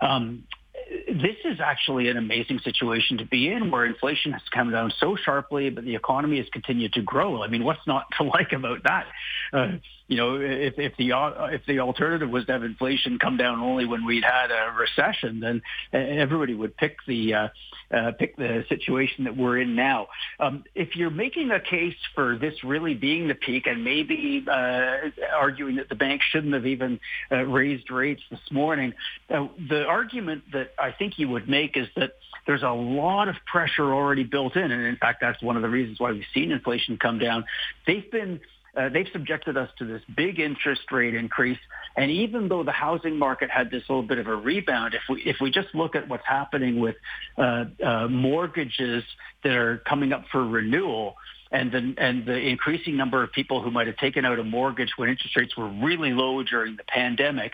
[0.00, 0.44] um,
[0.88, 5.16] this is actually an amazing situation to be in where inflation has come down so
[5.16, 7.42] sharply, but the economy has continued to grow.
[7.42, 9.06] I mean, what's not to like about that?
[9.52, 9.68] Uh,
[10.08, 11.10] you know, if, if the
[11.52, 15.40] if the alternative was to have inflation come down only when we'd had a recession,
[15.40, 17.48] then everybody would pick the uh,
[17.90, 20.08] uh, pick the situation that we're in now.
[20.38, 25.10] Um, if you're making a case for this really being the peak, and maybe uh,
[25.34, 27.00] arguing that the bank shouldn't have even
[27.32, 28.94] uh, raised rates this morning,
[29.30, 32.12] uh, the argument that I think you would make is that
[32.46, 35.68] there's a lot of pressure already built in, and in fact, that's one of the
[35.68, 37.44] reasons why we've seen inflation come down.
[37.88, 38.40] They've been
[38.76, 41.58] uh, they've subjected us to this big interest rate increase.
[41.96, 45.22] And even though the housing market had this little bit of a rebound, if we
[45.22, 46.96] if we just look at what's happening with
[47.38, 49.02] uh, uh, mortgages
[49.42, 51.16] that are coming up for renewal,
[51.50, 54.92] and the and the increasing number of people who might have taken out a mortgage
[54.96, 57.52] when interest rates were really low during the pandemic,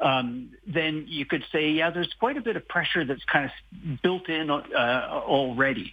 [0.00, 4.02] um, then you could say, yeah, there's quite a bit of pressure that's kind of
[4.02, 4.62] built in uh,
[5.12, 5.92] already.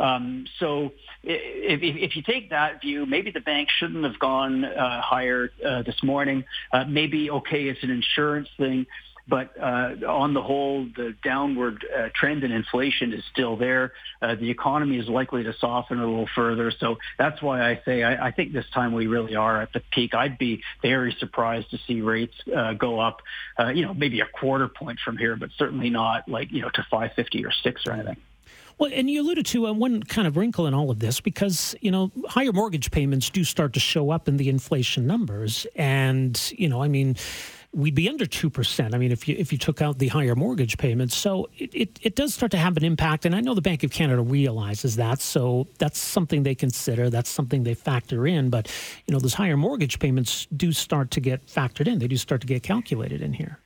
[0.00, 5.02] Um, so if, if, you take that view, maybe the bank shouldn't have gone uh,
[5.02, 6.44] higher uh, this morning.
[6.72, 8.86] Uh, maybe, okay, it's an insurance thing.
[9.28, 13.92] But uh, on the whole, the downward uh, trend in inflation is still there.
[14.20, 16.72] Uh, the economy is likely to soften a little further.
[16.80, 19.82] So that's why I say I, I, think this time we really are at the
[19.92, 20.14] peak.
[20.14, 22.34] I'd be very surprised to see rates
[22.78, 23.20] go up,
[23.72, 26.84] you know, maybe a quarter point from here, but certainly not like, you know, to
[26.90, 28.16] 550 or 6 or anything.
[28.80, 31.74] Well, and you alluded to uh, one kind of wrinkle in all of this because,
[31.82, 35.66] you know, higher mortgage payments do start to show up in the inflation numbers.
[35.76, 37.16] And, you know, I mean,
[37.74, 38.94] we'd be under 2%.
[38.94, 41.14] I mean, if you if you took out the higher mortgage payments.
[41.14, 43.26] So it, it, it, does start to have an impact.
[43.26, 45.20] And I know the Bank of Canada realizes that.
[45.20, 47.10] So that's something they consider.
[47.10, 48.48] That's something they factor in.
[48.48, 48.74] But,
[49.06, 51.98] you know, those higher mortgage payments do start to get factored in.
[51.98, 53.58] They do start to get calculated in here.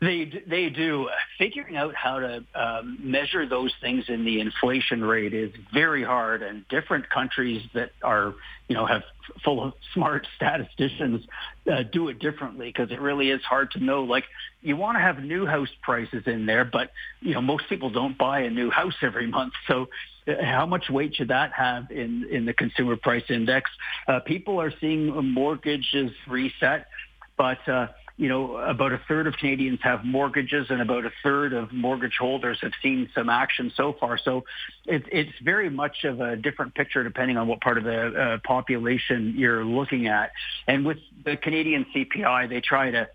[0.00, 1.08] They they do.
[1.38, 6.42] Figuring out how to um, measure those things in the inflation rate is very hard,
[6.42, 8.34] and different countries that are
[8.68, 9.04] you know have
[9.42, 11.24] full of smart statisticians
[11.72, 14.02] uh, do it differently because it really is hard to know.
[14.04, 14.24] Like
[14.60, 16.90] you want to have new house prices in there, but
[17.22, 19.88] you know most people don't buy a new house every month, so
[20.28, 23.70] uh, how much weight should that have in in the consumer price index?
[24.06, 26.86] Uh, people are seeing mortgages reset,
[27.38, 31.52] but uh, you know, about a third of Canadians have mortgages and about a third
[31.52, 34.16] of mortgage holders have seen some action so far.
[34.16, 34.44] So
[34.86, 38.38] it, it's very much of a different picture depending on what part of the uh,
[38.44, 40.32] population you're looking at.
[40.66, 43.08] And with the Canadian CPI, they try to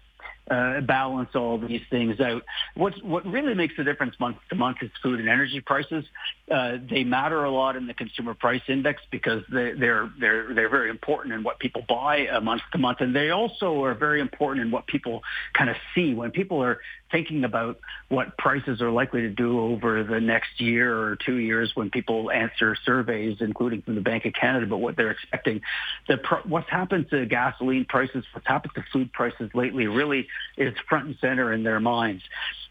[0.49, 2.43] uh, balance all these things out.
[2.75, 6.03] What's, what really makes the difference month to month is food and energy prices.
[6.49, 10.69] Uh, they matter a lot in the consumer price index because they, they're they're they're
[10.69, 14.19] very important in what people buy uh, month to month, and they also are very
[14.19, 15.23] important in what people
[15.53, 16.79] kind of see when people are
[17.11, 21.71] thinking about what prices are likely to do over the next year or two years
[21.75, 25.61] when people answer surveys, including from the Bank of Canada, about what they're expecting.
[26.07, 31.07] The what's happened to gasoline prices, what's happened to food prices lately, really is front
[31.07, 32.23] and center in their minds.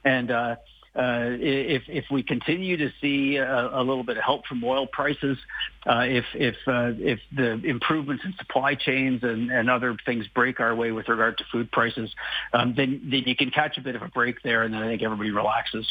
[0.05, 0.57] And uh,
[0.95, 4.89] uh, if if we continue to see a, a, little bit of help from oil
[4.89, 5.39] prices,
[5.87, 10.59] uh, if if uh, if the improvements in supply chains and, and other things break
[10.59, 12.13] our way with regard to food prices,
[12.53, 14.89] um, then then you can catch a bit of a break there, and then I
[14.89, 15.87] think everybody relaxes.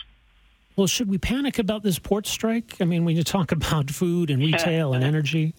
[0.75, 2.75] Well, should we panic about this port strike?
[2.82, 5.55] I mean, when you talk about food and retail and energy,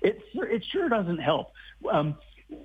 [0.00, 1.52] it it sure doesn't help.
[1.90, 2.16] Um,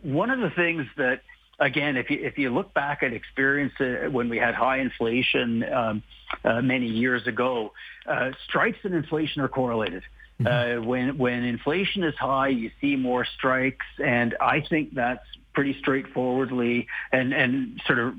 [0.04, 1.22] one of the things that
[1.60, 5.64] again, if you if you look back at experience uh, when we had high inflation
[5.72, 6.04] um,
[6.44, 7.74] uh, many years ago,
[8.08, 10.04] uh, strikes and inflation are correlated.
[10.40, 10.82] Mm-hmm.
[10.82, 15.78] Uh, when when inflation is high, you see more strikes, and I think that's pretty
[15.80, 18.14] straightforwardly and and sort of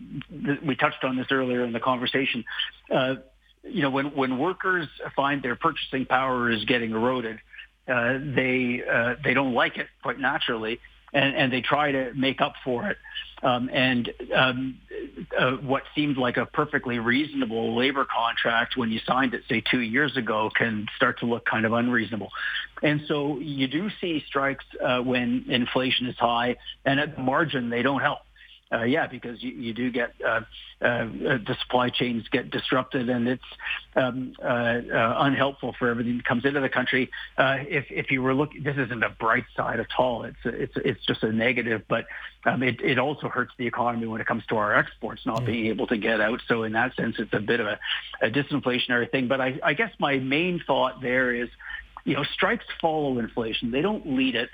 [0.63, 2.45] we touched on this earlier in the conversation.
[2.93, 3.17] Uh,
[3.63, 7.39] you know, when when workers find their purchasing power is getting eroded,
[7.89, 8.83] uh, they
[9.25, 10.81] they don't like it quite naturally
[11.13, 12.99] and, and they try to make up for it.
[13.43, 14.79] Um, and um,
[15.39, 19.81] uh, what seemed like a perfectly reasonable labor contract when you signed it, say, two
[19.81, 22.31] years ago, can start to look kind of unreasonable.
[22.83, 27.71] And so you do see strikes uh, when inflation is high, and at the margin,
[27.71, 28.21] they don't help
[28.73, 30.41] uh, yeah, because you, you do get uh,
[30.81, 33.43] uh, the supply chains get disrupted, and it's
[33.97, 37.11] um, uh, uh, unhelpful for everything that comes into the country.
[37.37, 40.23] Uh, if if you were looking, this isn't a bright side at all.
[40.23, 42.07] It's it's it's just a negative, but
[42.45, 45.67] um, it it also hurts the economy when it comes to our exports not being
[45.67, 46.41] able to get out.
[46.47, 47.79] So in that sense, it's a bit of a,
[48.23, 49.27] a disinflationary thing.
[49.27, 51.49] But I, I guess my main thought there is,
[52.05, 54.49] you know, strikes follow inflation; they don't lead it.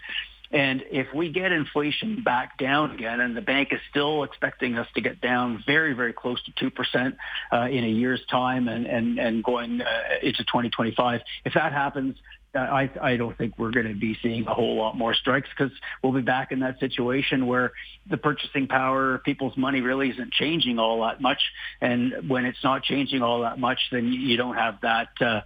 [0.50, 4.87] And if we get inflation back down again, and the bank is still expecting us
[4.94, 7.16] to get down very, very close to 2%
[7.52, 9.87] uh, in a year's time and, and, and going uh,
[10.22, 12.16] into 2025, if that happens,
[12.54, 15.48] uh, I, I don't think we're going to be seeing a whole lot more strikes
[15.56, 17.72] because we'll be back in that situation where
[18.09, 21.40] the purchasing power, people's money really isn't changing all that much.
[21.80, 25.40] And when it's not changing all that much, then you don't have that, uh,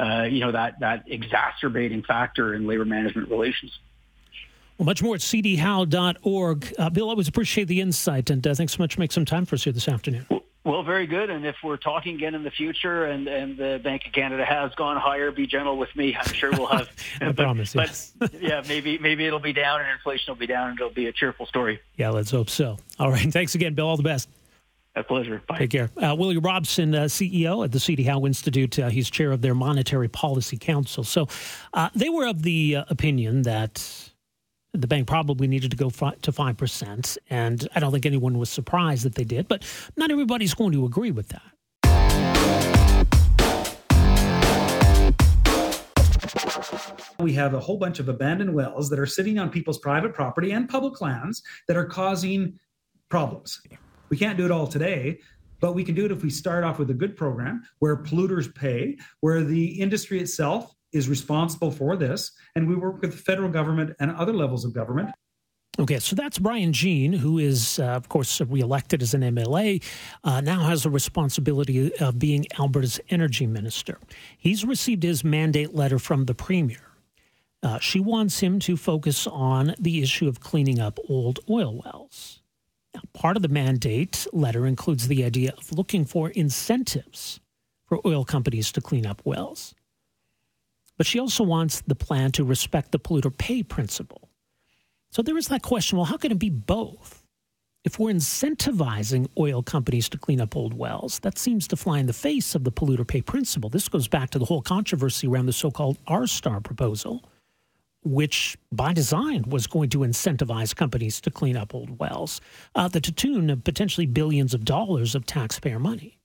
[0.00, 3.72] uh, you know, that, that exacerbating factor in labor management relations.
[4.78, 6.74] Well, much more at cdhowe.org.
[6.78, 9.24] Uh, Bill, I always appreciate the insight, and uh, thanks so much for making some
[9.24, 10.26] time for us here this afternoon.
[10.64, 11.28] Well, very good.
[11.28, 14.74] And if we're talking again in the future and, and the Bank of Canada has
[14.74, 16.16] gone higher, be gentle with me.
[16.16, 16.88] I'm sure we'll have.
[17.20, 17.74] I but, promise.
[17.74, 18.12] Yes.
[18.16, 21.06] But yeah, maybe maybe it'll be down and inflation will be down and it'll be
[21.06, 21.80] a cheerful story.
[21.96, 22.78] Yeah, let's hope so.
[22.98, 23.30] All right.
[23.30, 23.86] Thanks again, Bill.
[23.86, 24.30] All the best.
[24.96, 25.42] A pleasure.
[25.46, 25.58] Bye.
[25.58, 25.90] Take care.
[25.96, 28.78] Uh, Willie Robson, uh, CEO at the CD Howe Institute.
[28.78, 31.04] Uh, he's chair of their Monetary Policy Council.
[31.04, 31.28] So
[31.74, 34.12] uh, they were of the uh, opinion that
[34.74, 37.18] the bank probably needed to go to 5%.
[37.30, 39.62] And I don't think anyone was surprised that they did, but
[39.96, 41.42] not everybody's going to agree with that.
[47.20, 50.50] We have a whole bunch of abandoned wells that are sitting on people's private property
[50.50, 52.58] and public lands that are causing
[53.08, 53.60] problems.
[54.08, 55.20] We can't do it all today,
[55.60, 58.52] but we can do it if we start off with a good program where polluters
[58.52, 63.50] pay, where the industry itself is responsible for this, and we work with the federal
[63.50, 65.10] government and other levels of government.
[65.76, 69.82] Okay, so that's Brian Jean, who is, uh, of course, reelected as an MLA,
[70.22, 73.98] uh, now has the responsibility of being Alberta's energy minister.
[74.38, 76.78] He's received his mandate letter from the premier.
[77.60, 82.40] Uh, she wants him to focus on the issue of cleaning up old oil wells.
[82.94, 87.40] Now, part of the mandate letter includes the idea of looking for incentives
[87.86, 89.74] for oil companies to clean up wells.
[90.96, 94.30] But she also wants the plan to respect the polluter pay principle.
[95.10, 97.24] So there is that question well, how can it be both?
[97.84, 102.06] If we're incentivizing oil companies to clean up old wells, that seems to fly in
[102.06, 103.68] the face of the polluter pay principle.
[103.68, 107.28] This goes back to the whole controversy around the so called R-Star proposal,
[108.02, 112.40] which by design was going to incentivize companies to clean up old wells,
[112.74, 116.18] uh, the to tune of potentially billions of dollars of taxpayer money.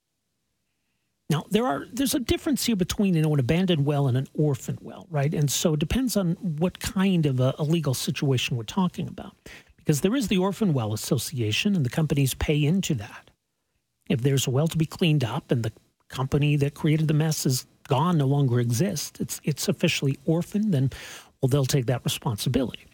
[1.29, 4.27] Now there are there's a difference here between you know an abandoned well and an
[4.33, 5.33] orphan well, right?
[5.33, 9.35] And so it depends on what kind of a, a legal situation we're talking about,
[9.77, 13.29] because there is the Orphan Well Association, and the companies pay into that.
[14.09, 15.71] If there's a well to be cleaned up and the
[16.07, 20.89] company that created the mess is gone, no longer exists, it's it's officially orphaned, then
[21.41, 22.85] well they'll take that responsibility.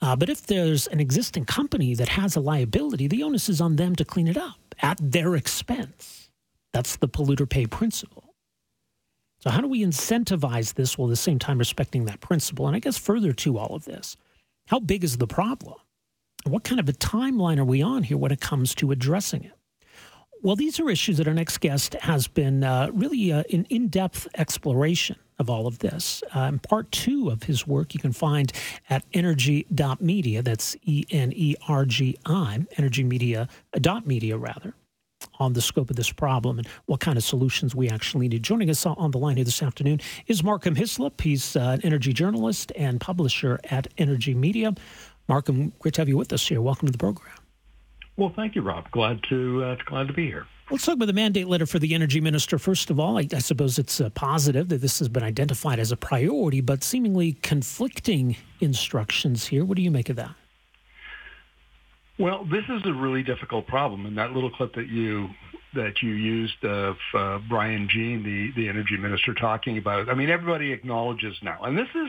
[0.00, 3.76] Uh, but if there's an existing company that has a liability, the onus is on
[3.76, 6.27] them to clean it up at their expense.
[6.72, 8.34] That's the polluter pay principle.
[9.40, 12.66] So, how do we incentivize this while at the same time respecting that principle?
[12.66, 14.16] And I guess further to all of this,
[14.66, 15.76] how big is the problem?
[16.44, 19.52] What kind of a timeline are we on here when it comes to addressing it?
[20.42, 23.88] Well, these are issues that our next guest has been uh, really uh, an in
[23.88, 26.22] depth exploration of all of this.
[26.32, 28.52] Um, part two of his work you can find
[28.88, 30.42] at energi.media.
[30.42, 34.74] That's E N E R G I, energymedia.media, uh, rather,
[35.38, 38.42] on the scope of this problem and what kind of solutions we actually need.
[38.42, 41.20] Joining us on the line here this afternoon is Markham Hislop.
[41.20, 44.74] He's uh, an energy journalist and publisher at Energi Media.
[45.28, 46.60] Markham, great to have you with us here.
[46.60, 47.34] Welcome to the program.
[48.16, 48.90] Well, thank you, Rob.
[48.90, 50.46] Glad to uh, glad to be here.
[50.70, 52.58] Let's talk about the mandate letter for the energy minister.
[52.58, 55.92] First of all, I, I suppose it's uh, positive that this has been identified as
[55.92, 59.64] a priority, but seemingly conflicting instructions here.
[59.64, 60.34] What do you make of that?
[62.18, 65.28] Well, this is a really difficult problem, and that little clip that you
[65.74, 70.08] that you used of uh, Brian Jean, the the energy minister, talking about.
[70.08, 72.08] I mean, everybody acknowledges now, and this is,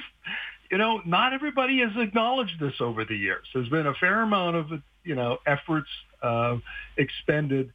[0.71, 3.45] you know, not everybody has acknowledged this over the years.
[3.53, 4.67] There's been a fair amount of
[5.03, 5.89] you know efforts
[6.23, 6.57] uh,
[6.97, 7.71] expended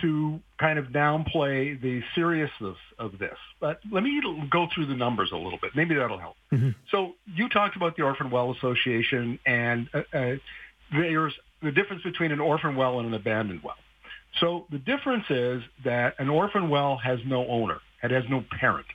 [0.00, 3.36] to kind of downplay the seriousness of this.
[3.60, 4.20] But let me
[4.50, 5.72] go through the numbers a little bit.
[5.76, 6.36] Maybe that'll help.
[6.52, 6.70] Mm-hmm.
[6.90, 10.34] So you talked about the Orphan Well Association, and uh, uh,
[10.92, 13.76] there's the difference between an orphan well and an abandoned well.
[14.40, 17.78] So the difference is that an orphan well has no owner.
[18.02, 18.86] It has no parent.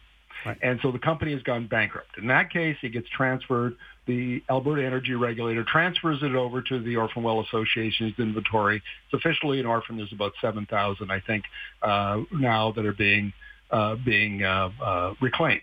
[0.46, 0.58] Right.
[0.62, 2.18] And so the company has gone bankrupt.
[2.18, 3.76] In that case, it gets transferred.
[4.08, 8.82] The Alberta Energy Regulator transfers it over to the Orphan Well Association's inventory.
[9.06, 9.98] It's officially an orphan.
[9.98, 11.44] There's about 7,000, I think,
[11.82, 13.34] uh, now that are being
[13.72, 15.62] uh, being uh, uh, reclaimed.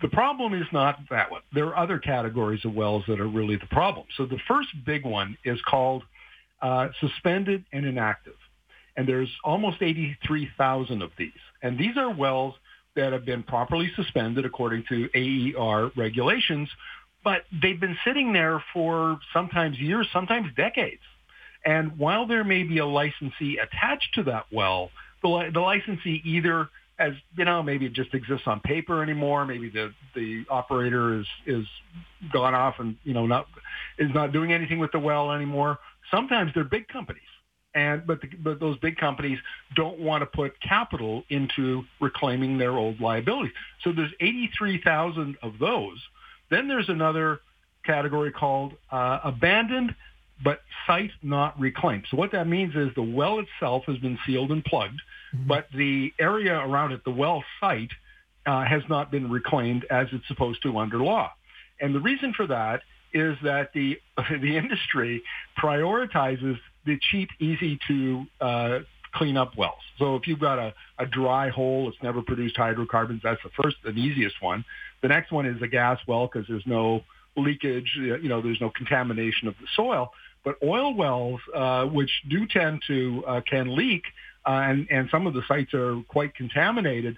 [0.00, 1.42] The problem is not that one.
[1.54, 4.06] There are other categories of wells that are really the problem.
[4.16, 6.02] So the first big one is called
[6.62, 8.36] uh, suspended and inactive.
[8.96, 11.30] And there's almost 83,000 of these.
[11.62, 12.54] And these are wells
[12.94, 16.68] that have been properly suspended according to AER regulations,
[17.24, 21.00] but they've been sitting there for sometimes years, sometimes decades.
[21.64, 24.90] And while there may be a licensee attached to that well,
[25.22, 29.44] the, the licensee either as you know, maybe it just exists on paper anymore.
[29.44, 31.66] Maybe the the operator is is
[32.32, 33.46] gone off and you know not
[33.98, 35.78] is not doing anything with the well anymore.
[36.12, 37.22] Sometimes they're big companies
[37.74, 39.38] and but the, but those big companies
[39.74, 43.54] don't want to put capital into reclaiming their old liabilities.
[43.82, 45.98] So there's 83,000 of those.
[46.50, 47.40] Then there's another
[47.84, 49.94] category called uh, abandoned
[50.44, 52.04] but site not reclaimed.
[52.10, 55.00] So what that means is the well itself has been sealed and plugged,
[55.34, 55.46] mm-hmm.
[55.46, 57.90] but the area around it, the well site,
[58.44, 61.30] uh, has not been reclaimed as it's supposed to under law.
[61.80, 63.98] And the reason for that is that the
[64.30, 65.22] the industry
[65.58, 68.78] prioritizes the cheap, easy to uh,
[69.12, 69.82] clean up wells.
[69.98, 73.20] So if you've got a, a dry hole, it's never produced hydrocarbons.
[73.22, 74.64] That's the first and easiest one.
[75.02, 77.04] The next one is a gas well because there's no
[77.36, 77.92] leakage.
[77.96, 80.12] You know, there's no contamination of the soil.
[80.44, 84.02] But oil wells, uh, which do tend to uh, can leak,
[84.44, 87.16] uh, and and some of the sites are quite contaminated.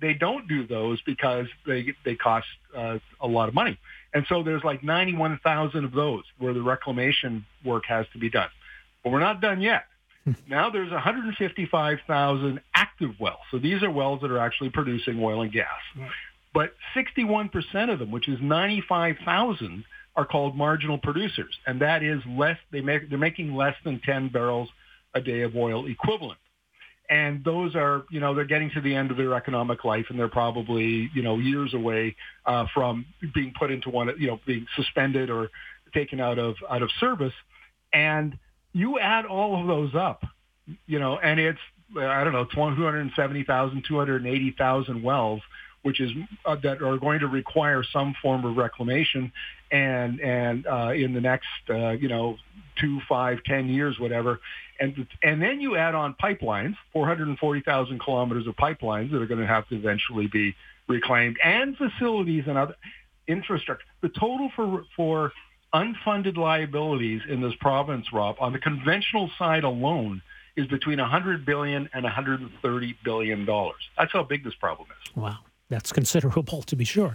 [0.00, 3.78] They don't do those because they they cost uh, a lot of money.
[4.14, 8.48] And so there's like 91,000 of those where the reclamation work has to be done.
[9.02, 9.84] But we're not done yet.
[10.48, 13.40] now there's 155,000 active wells.
[13.50, 15.66] So these are wells that are actually producing oil and gas.
[15.98, 16.10] Right.
[16.54, 21.56] But 61% of them, which is 95,000, are called marginal producers.
[21.66, 24.68] And that is less, they make, they're making less than 10 barrels
[25.14, 26.38] a day of oil equivalent.
[27.12, 30.18] And those are, you know, they're getting to the end of their economic life and
[30.18, 34.66] they're probably, you know, years away uh, from being put into one, you know, being
[34.76, 35.50] suspended or
[35.92, 37.34] taken out of, out of service.
[37.92, 38.38] And
[38.72, 40.24] you add all of those up,
[40.86, 41.58] you know, and it's
[41.98, 45.42] I don't know 270,000, 280,000 wells,
[45.82, 46.10] which is
[46.46, 49.32] uh, that are going to require some form of reclamation,
[49.70, 52.36] and and uh, in the next uh, you know
[52.76, 54.40] two, five, ten years, whatever,
[54.80, 59.46] and and then you add on pipelines, 440,000 kilometers of pipelines that are going to
[59.46, 60.54] have to eventually be
[60.88, 62.74] reclaimed, and facilities and other
[63.26, 63.84] infrastructure.
[64.00, 65.32] The total for for
[65.74, 70.22] unfunded liabilities in this province, Rob, on the conventional side alone
[70.56, 73.80] is between 100 billion and 130 billion dollars.
[73.96, 75.16] That's how big this problem is.
[75.16, 75.38] Wow,
[75.72, 77.14] that's considerable to be sure.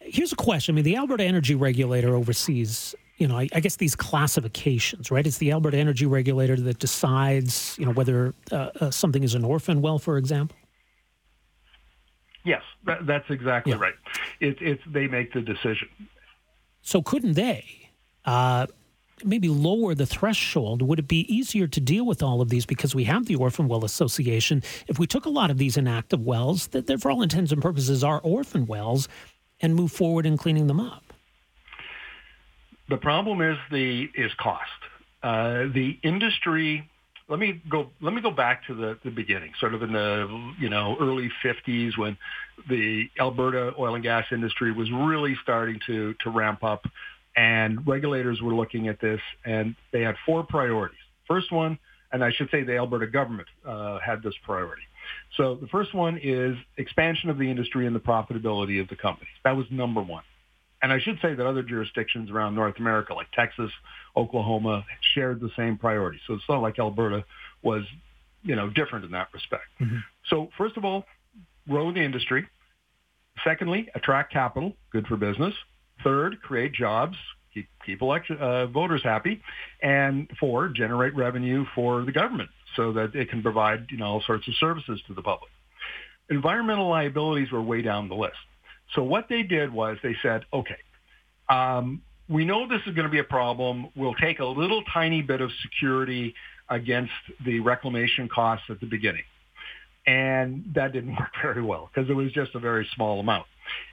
[0.00, 0.74] Here's a question.
[0.74, 5.26] I mean, the Alberta Energy Regulator oversees, you know, I, I guess these classifications, right?
[5.26, 9.44] It's the Alberta Energy Regulator that decides, you know, whether uh, uh, something is an
[9.44, 10.56] orphan well, for example.
[12.44, 13.78] Yes, that, that's exactly yeah.
[13.78, 13.94] right.
[14.40, 15.88] It, it's they make the decision.
[16.82, 17.90] So couldn't they
[18.26, 18.66] uh,
[19.24, 20.82] maybe lower the threshold?
[20.82, 23.68] Would it be easier to deal with all of these because we have the Orphan
[23.68, 24.62] Well Association?
[24.86, 28.04] If we took a lot of these inactive wells that, for all intents and purposes
[28.04, 29.08] are orphan wells
[29.60, 31.12] and move forward in cleaning them up?
[32.88, 34.70] The problem is the is cost.
[35.22, 36.88] Uh, the industry.
[37.28, 37.88] Let me go.
[38.02, 41.30] Let me go back to the, the beginning, sort of in the you know early
[41.42, 42.18] 50s when
[42.68, 46.84] the Alberta oil and gas industry was really starting to to ramp up
[47.36, 50.98] and regulators were looking at this, and they had four priorities.
[51.26, 51.78] First one,
[52.12, 54.82] and I should say the Alberta government uh, had this priority.
[55.36, 59.34] So the first one is expansion of the industry and the profitability of the companies.
[59.42, 60.22] That was number one.
[60.82, 63.70] And I should say that other jurisdictions around North America, like Texas,
[64.16, 66.20] Oklahoma, shared the same priority.
[66.26, 67.24] So it's not like Alberta
[67.62, 67.84] was,
[68.42, 69.64] you know, different in that respect.
[69.80, 69.96] Mm-hmm.
[70.28, 71.06] So first of all,
[71.68, 72.46] grow the industry.
[73.42, 75.54] Secondly, attract capital, good for business.
[76.04, 77.16] Third, create jobs,
[77.52, 79.42] keep, keep election, uh, voters happy.
[79.82, 84.22] And four, generate revenue for the government so that it can provide you know, all
[84.26, 85.50] sorts of services to the public.
[86.30, 88.36] Environmental liabilities were way down the list.
[88.94, 90.76] So what they did was they said, okay,
[91.48, 93.88] um, we know this is going to be a problem.
[93.96, 96.34] We'll take a little tiny bit of security
[96.68, 97.12] against
[97.44, 99.24] the reclamation costs at the beginning.
[100.06, 103.46] And that didn't work very well because it was just a very small amount.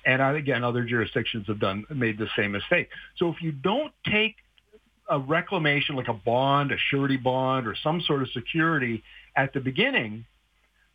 [0.05, 2.89] And again, other jurisdictions have done made the same mistake.
[3.17, 4.35] So if you don't take
[5.09, 9.03] a reclamation like a bond, a surety bond, or some sort of security
[9.35, 10.25] at the beginning,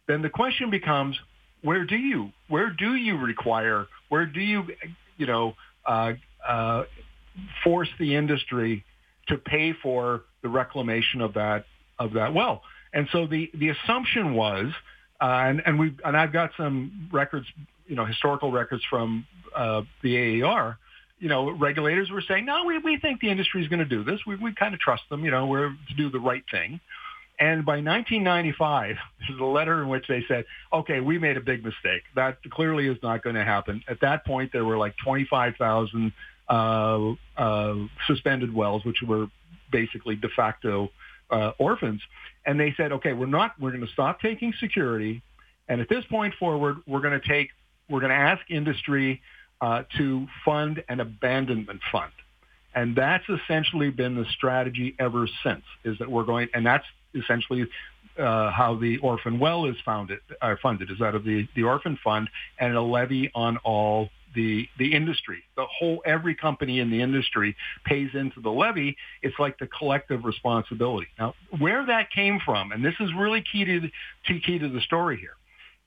[0.09, 1.17] then the question becomes,
[1.63, 4.65] where do you where do you require where do you
[5.17, 6.13] you know uh,
[6.47, 6.85] uh,
[7.65, 8.85] force the industry
[9.29, 11.65] to pay for the reclamation of that
[11.99, 12.63] of that well?
[12.93, 14.73] And so the the assumption was,
[15.21, 17.47] uh, and and we and I've got some records
[17.87, 20.79] you know, historical records from uh, the AER,
[21.19, 24.05] you know, regulators were saying, no, we, we think the industry is going to do
[24.05, 24.21] this.
[24.27, 26.81] We, we kind of trust them, you know, we're to do the right thing.
[27.39, 28.97] And by 1995,
[29.29, 32.03] there's a letter in which they said, okay, we made a big mistake.
[32.15, 33.83] That clearly is not going to happen.
[33.89, 36.13] At that point, there were like 25,000
[36.49, 37.75] uh, uh,
[38.07, 39.27] suspended wells, which were
[39.73, 40.91] basically de facto
[41.31, 42.01] uh, orphans.
[42.45, 45.23] And they said, okay, we're not, we're going to stop taking security.
[45.69, 47.51] And at this point forward, we're going to take
[47.89, 49.23] we're going to ask industry
[49.61, 52.13] uh, to fund an abandonment fund.
[52.75, 56.85] And that's essentially been the strategy ever since, is that we're going, and that's
[57.15, 57.67] essentially
[58.19, 61.99] uh, how the orphan well is founded, uh, funded, is out of the, the orphan
[62.03, 62.29] fund
[62.59, 65.43] and a levy on all the, the industry.
[65.57, 68.97] The whole, every company in the industry pays into the levy.
[69.23, 71.09] It's like the collective responsibility.
[71.19, 74.81] Now, where that came from, and this is really key to, the, key to the
[74.83, 75.35] story here.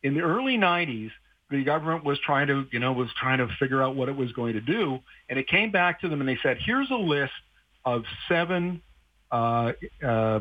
[0.01, 1.11] In the early 90s,
[1.49, 4.31] the government was trying to, you know, was trying to figure out what it was
[4.33, 7.33] going to do, and it came back to them and they said, "Here's a list
[7.85, 8.81] of seven
[9.31, 9.71] uh,
[10.05, 10.39] uh,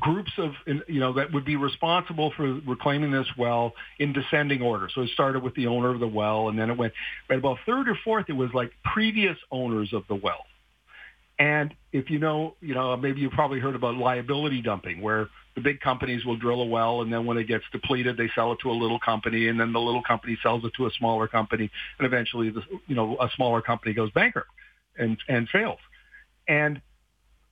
[0.00, 4.88] groups of, you know, that would be responsible for reclaiming this well in descending order."
[4.94, 6.94] So it started with the owner of the well, and then it went.
[7.28, 10.44] But about third or fourth, it was like previous owners of the well.
[11.38, 15.60] And if you know, you know, maybe you've probably heard about liability dumping, where the
[15.60, 18.58] big companies will drill a well, and then when it gets depleted, they sell it
[18.62, 21.70] to a little company, and then the little company sells it to a smaller company,
[21.98, 24.48] and eventually, the, you know, a smaller company goes bankrupt
[24.96, 25.78] and and fails.
[26.46, 26.80] And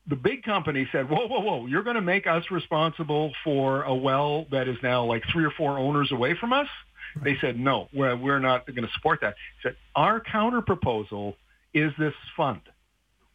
[0.08, 1.66] the big company said, "Whoa, whoa, whoa!
[1.66, 5.50] You're going to make us responsible for a well that is now like three or
[5.50, 6.68] four owners away from us."
[7.16, 7.24] Right.
[7.24, 11.36] They said, "No, we're, we're not going to support that." He said, "Our counter proposal
[11.74, 12.60] is this fund."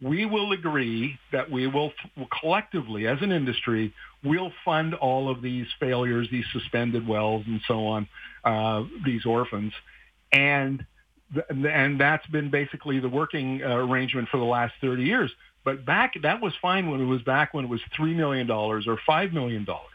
[0.02, 1.94] We will agree that we will
[2.40, 3.94] collectively, as an industry,
[4.24, 8.08] we'll fund all of these failures, these suspended wells, and so on,
[8.44, 9.74] uh, these orphans,
[10.32, 10.86] and
[11.50, 15.32] and that's been basically the working uh, arrangement for the last 30 years.
[15.64, 18.86] But back that was fine when it was back when it was three million dollars
[18.88, 19.88] or five million dollars.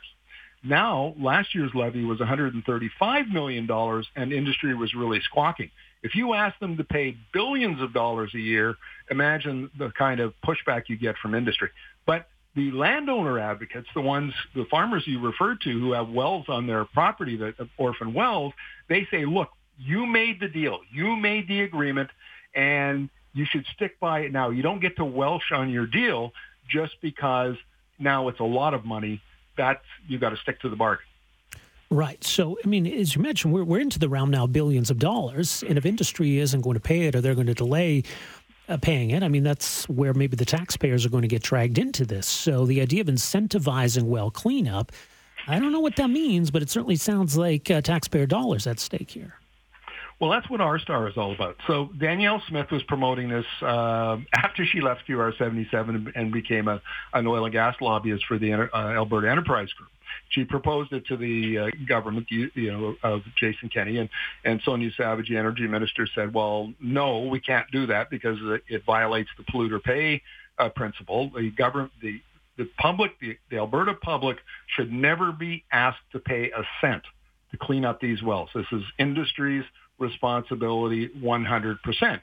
[0.62, 5.70] Now, last year's levy was 135 million dollars, and industry was really squawking.
[6.02, 8.76] If you ask them to pay billions of dollars a year,
[9.10, 11.70] imagine the kind of pushback you get from industry.
[12.06, 16.66] But the landowner advocates, the ones, the farmers you referred to who have wells on
[16.66, 18.52] their property, that orphan wells,
[18.88, 20.80] they say, look, you made the deal.
[20.90, 22.10] You made the agreement
[22.54, 24.50] and you should stick by it now.
[24.50, 26.32] You don't get to welsh on your deal
[26.68, 27.56] just because
[27.98, 29.20] now it's a lot of money.
[29.56, 31.04] That's, you've got to stick to the bargain.
[31.90, 32.22] Right.
[32.24, 35.62] So, I mean, as you mentioned, we're, we're into the realm now billions of dollars.
[35.68, 38.02] And if industry isn't going to pay it or they're going to delay
[38.68, 41.78] uh, paying it, I mean, that's where maybe the taxpayers are going to get dragged
[41.78, 42.26] into this.
[42.26, 44.90] So the idea of incentivizing well cleanup,
[45.46, 48.80] I don't know what that means, but it certainly sounds like uh, taxpayer dollars at
[48.80, 49.34] stake here.
[50.18, 51.56] Well, that's what R Star is all about.
[51.66, 56.80] So Danielle Smith was promoting this uh, after she left QR77 and became a,
[57.12, 59.90] an oil and gas lobbyist for the uh, Alberta Enterprise Group.
[60.28, 64.08] She proposed it to the uh, government, you, you, know, of Jason Kenney, and,
[64.44, 68.62] and Sonya Savage, the energy minister, said, well, no, we can't do that because it,
[68.68, 70.22] it violates the polluter pay
[70.58, 71.30] uh, principle.
[71.34, 72.20] The government, the,
[72.58, 74.38] the public, the, the Alberta public
[74.74, 77.02] should never be asked to pay a cent
[77.52, 78.50] to clean up these wells.
[78.54, 79.64] This is industry's
[79.98, 82.20] responsibility 100%.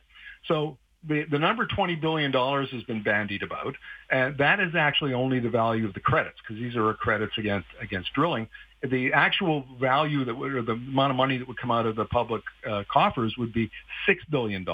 [0.48, 0.78] So
[1.08, 3.76] the, the number $20 billion has been bandied about,
[4.10, 7.68] and that is actually only the value of the credits, because these are credits against,
[7.82, 8.48] against drilling.
[8.82, 11.96] The actual value that would, or the amount of money that would come out of
[11.96, 13.70] the public uh, coffers would be
[14.08, 14.66] $6 billion.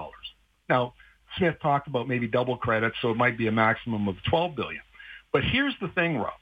[0.68, 0.94] Now,
[1.38, 4.82] Smith talked about maybe double credits, so it might be a maximum of 12 billion.
[5.32, 6.34] But here's the thing, Rob.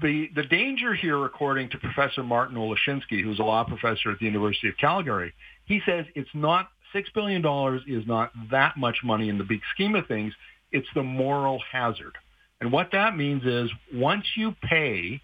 [0.00, 4.26] The, the danger here, according to Professor Martin Olszynski, who's a law professor at the
[4.26, 7.44] University of Calgary, he says it's not $6 billion
[7.86, 10.32] is not that much money in the big scheme of things.
[10.72, 12.16] It's the moral hazard.
[12.60, 15.20] And what that means is once you pay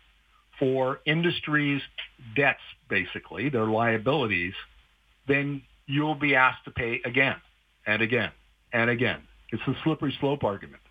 [0.59, 1.81] for industries'
[2.37, 4.53] debts, basically, their liabilities,
[5.27, 7.37] then you'll be asked to pay again
[7.87, 8.31] and again
[8.73, 9.23] and again.
[9.53, 10.83] It's a slippery slope argument.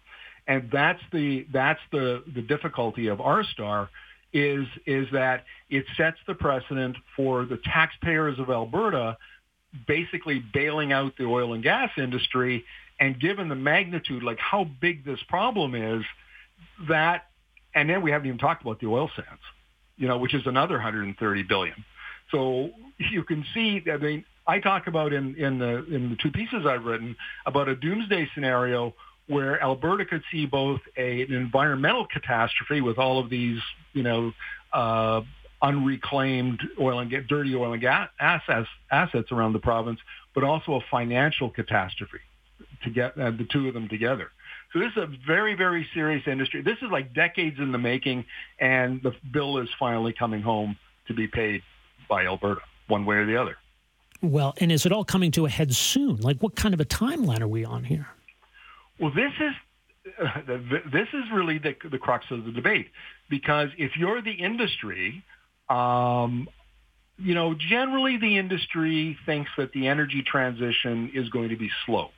[0.47, 3.89] And that's the, that's the, the difficulty of R Star
[4.33, 9.17] is, is that it sets the precedent for the taxpayers of Alberta
[9.87, 12.65] basically bailing out the oil and gas industry.
[12.99, 16.03] And given the magnitude, like how big this problem is,
[16.87, 17.27] that,
[17.73, 19.41] and then we haven't even talked about the oil sands,
[19.97, 21.85] you know, which is another 130 billion.
[22.31, 26.31] So you can see, I mean, I talk about in, in the in the two
[26.31, 27.15] pieces I've written
[27.45, 28.95] about a doomsday scenario
[29.27, 33.59] where Alberta could see both a, an environmental catastrophe with all of these,
[33.93, 34.33] you know,
[34.73, 35.21] uh,
[35.61, 39.99] unreclaimed oil and dirty oil and gas assets, assets around the province,
[40.33, 42.19] but also a financial catastrophe
[42.83, 44.31] to get uh, the two of them together.
[44.73, 46.61] So this is a very, very serious industry.
[46.61, 48.25] This is like decades in the making,
[48.59, 51.63] and the bill is finally coming home to be paid
[52.07, 53.57] by Alberta, one way or the other.
[54.21, 56.17] Well, and is it all coming to a head soon?
[56.17, 58.07] Like, what kind of a timeline are we on here?
[58.99, 59.53] Well, this is
[60.21, 60.41] uh,
[60.91, 62.87] this is really the, the crux of the debate
[63.29, 65.23] because if you're the industry,
[65.69, 66.47] um,
[67.17, 72.09] you know, generally the industry thinks that the energy transition is going to be slow.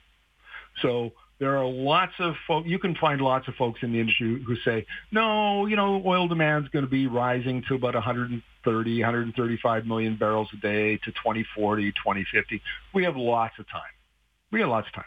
[0.82, 4.44] So there are lots of folks, you can find lots of folks in the industry
[4.46, 9.02] who say, no, you know, oil demand is going to be rising to about 130,
[9.02, 12.62] 135 million barrels a day to 2040, 2050.
[12.94, 13.82] We have lots of time.
[14.52, 15.06] We have lots of time.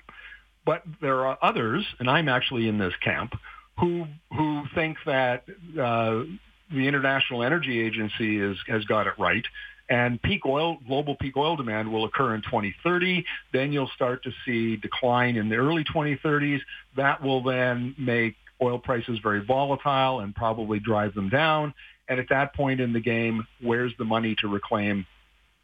[0.67, 3.35] But there are others, and I'm actually in this camp,
[3.79, 5.45] who who think that
[5.81, 6.23] uh,
[6.71, 9.45] the International Energy Agency is, has got it right.
[9.89, 13.25] And peak oil, global peak oil demand will occur in 2030.
[13.53, 16.61] Then you'll start to see decline in the early 2030s.
[16.97, 21.75] That will then make oil prices very volatile and probably drive them down.
[22.09, 25.07] And at that point in the game, where's the money to reclaim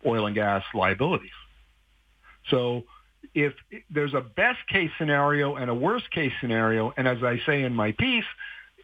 [0.05, 1.31] oil and gas liabilities?
[2.51, 2.85] So
[3.35, 3.53] if
[3.91, 7.75] there's a best case scenario and a worst case scenario, and as I say in
[7.75, 8.25] my piece,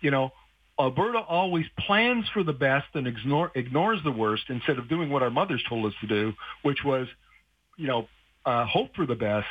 [0.00, 0.32] you know,
[0.78, 5.22] Alberta always plans for the best and ignore, ignores the worst instead of doing what
[5.22, 7.08] our mothers told us to do, which was,
[7.76, 8.08] you know,
[8.44, 9.46] uh, hope for the best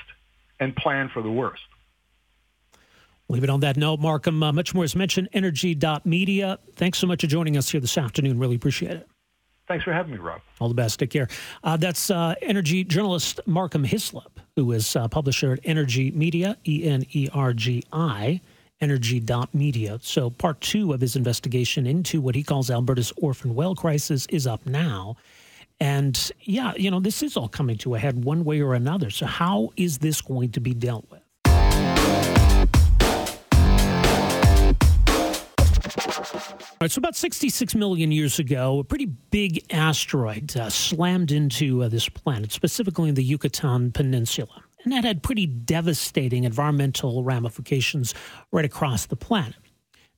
[0.59, 1.63] and plan for the worst.
[3.27, 4.43] Leave it on that note, Markham.
[4.43, 5.29] Uh, much more is mentioned.
[5.33, 6.59] Energi.media.
[6.75, 8.37] Thanks so much for joining us here this afternoon.
[8.37, 9.07] Really appreciate it.
[9.67, 10.41] Thanks for having me, Rob.
[10.59, 10.99] All the best.
[10.99, 11.27] Take care.
[11.63, 16.83] Uh, that's uh, energy journalist Markham Hislop, who is uh, publisher at Energi Media, E
[16.83, 18.41] N E R G I
[18.81, 19.99] energi.media.
[20.01, 24.45] So, part two of his investigation into what he calls Alberta's orphan well crisis is
[24.47, 25.15] up now.
[25.79, 29.09] And yeah, you know, this is all coming to a head one way or another.
[29.09, 31.21] So, how is this going to be dealt with?
[36.75, 41.83] All right, so about 66 million years ago, a pretty big asteroid uh, slammed into
[41.83, 48.13] uh, this planet, specifically in the Yucatan Peninsula and that had pretty devastating environmental ramifications
[48.51, 49.55] right across the planet.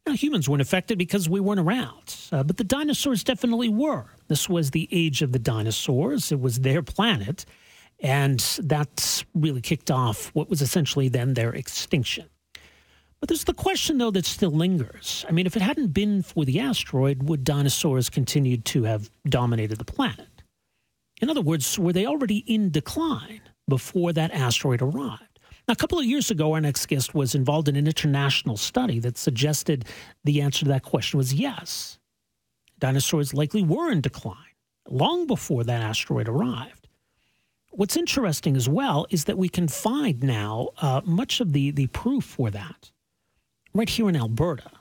[0.05, 4.05] Now, humans weren't affected because we weren't around, uh, but the dinosaurs definitely were.
[4.27, 7.45] This was the age of the dinosaurs, it was their planet,
[7.99, 12.25] and that really kicked off what was essentially then their extinction.
[13.19, 15.25] But there's the question, though, that still lingers.
[15.27, 19.77] I mean, if it hadn't been for the asteroid, would dinosaurs continue to have dominated
[19.77, 20.27] the planet?
[21.19, 23.41] In other words, were they already in decline?
[23.67, 25.39] Before that asteroid arrived.
[25.67, 28.99] Now, a couple of years ago, our next guest was involved in an international study
[28.99, 29.85] that suggested
[30.23, 31.99] the answer to that question was yes.
[32.79, 34.37] Dinosaurs likely were in decline
[34.89, 36.87] long before that asteroid arrived.
[37.71, 41.87] what's interesting as well is that we can find now uh, much of the, the
[41.87, 42.91] proof for that
[43.73, 44.71] right here in Alberta.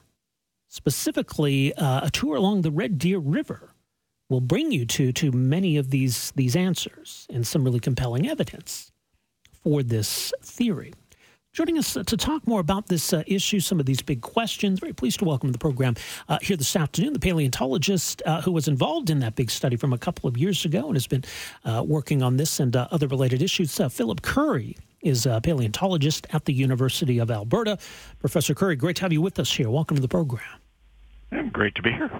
[0.69, 3.75] Specifically, uh, a tour along the Red Deer River
[4.29, 8.91] will bring you to, to many of these, these answers and some really compelling evidence
[9.63, 10.93] for this theory.
[11.53, 14.93] Joining us to talk more about this uh, issue, some of these big questions, very
[14.93, 15.95] pleased to welcome to the program
[16.29, 19.95] uh, here this afternoon the paleontologist uh, who was involved in that big study from
[19.95, 21.25] a couple of years ago and has been
[21.65, 23.81] uh, working on this and uh, other related issues.
[23.81, 24.77] Uh, Phillip Currie.
[25.01, 27.79] is a paleontologist at the University of Alberta.
[28.19, 29.71] Professor Currie, great to have you with us here.
[29.71, 30.43] Welcome to the program.
[31.53, 32.11] Great to be here.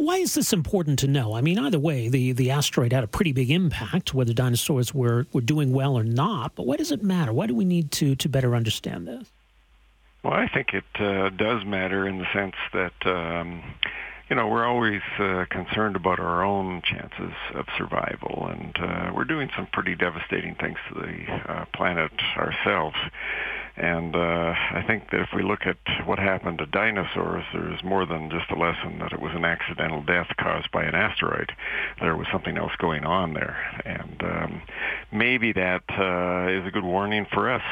[0.00, 1.34] Why is this important to know?
[1.34, 5.26] I mean, either way, the, the asteroid had a pretty big impact, whether dinosaurs were,
[5.32, 6.54] were doing well or not.
[6.54, 7.32] But why does it matter?
[7.32, 9.30] Why do we need to, to better understand this?
[10.22, 13.62] Well, I think it uh, does matter in the sense that, um,
[14.30, 19.24] you know, we're always uh, concerned about our own chances of survival, and uh, we're
[19.24, 22.96] doing some pretty devastating things to the uh, planet ourselves.
[23.76, 28.04] And uh, I think that if we look at what happened to dinosaurs, there's more
[28.04, 31.52] than just a lesson that it was an accidental death caused by an asteroid.
[32.00, 33.56] There was something else going on there.
[33.84, 34.62] And um,
[35.10, 37.62] maybe that uh, is a good warning for us.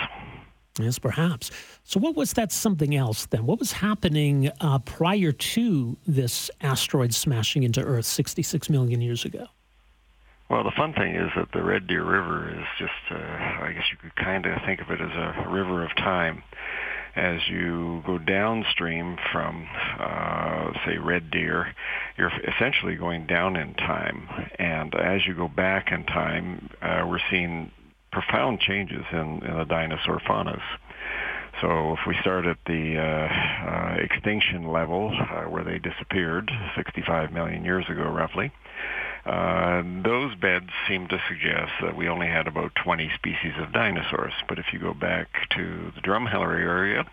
[0.79, 1.51] Yes, perhaps.
[1.85, 3.45] So, what was that something else then?
[3.45, 9.47] What was happening uh, prior to this asteroid smashing into Earth 66 million years ago?
[10.51, 13.85] Well, the fun thing is that the Red Deer River is just, uh, I guess
[13.93, 16.43] you could kind of think of it as a river of time.
[17.15, 19.69] As you go downstream from,
[20.01, 21.73] uh, say, Red Deer,
[22.19, 24.29] you're essentially going down in time.
[24.59, 27.71] And as you go back in time, uh, we're seeing
[28.11, 30.63] profound changes in, in the dinosaur faunas.
[31.61, 37.33] So if we start at the uh, uh, extinction level, uh, where they disappeared 65
[37.33, 38.51] million years ago, roughly,
[39.27, 44.33] uh, those beds seem to suggest that we only had about 20 species of dinosaurs.
[44.49, 47.05] But if you go back to the Drumheller area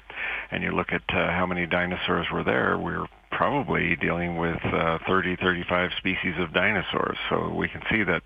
[0.49, 4.99] and you look at uh, how many dinosaurs were there, we're probably dealing with uh,
[5.05, 7.17] 30, 35 species of dinosaurs.
[7.29, 8.23] So we can see that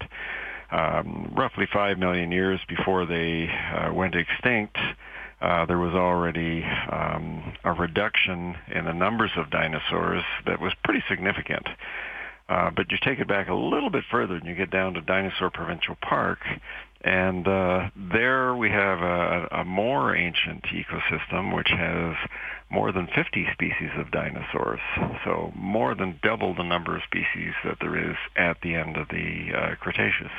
[0.70, 3.50] um, roughly 5 million years before they
[3.92, 4.78] went extinct,
[5.42, 11.04] uh, there was already um, a reduction in the numbers of dinosaurs that was pretty
[11.10, 11.68] significant.
[12.48, 15.02] Uh, but you take it back a little bit further and you get down to
[15.02, 16.40] Dinosaur Provincial Park,
[17.04, 22.16] and uh, there we have a, a more ancient ecosystem which has
[22.70, 24.80] more than 50 species of dinosaurs,
[25.24, 29.08] so more than double the number of species that there is at the end of
[29.10, 30.32] the uh, Cretaceous.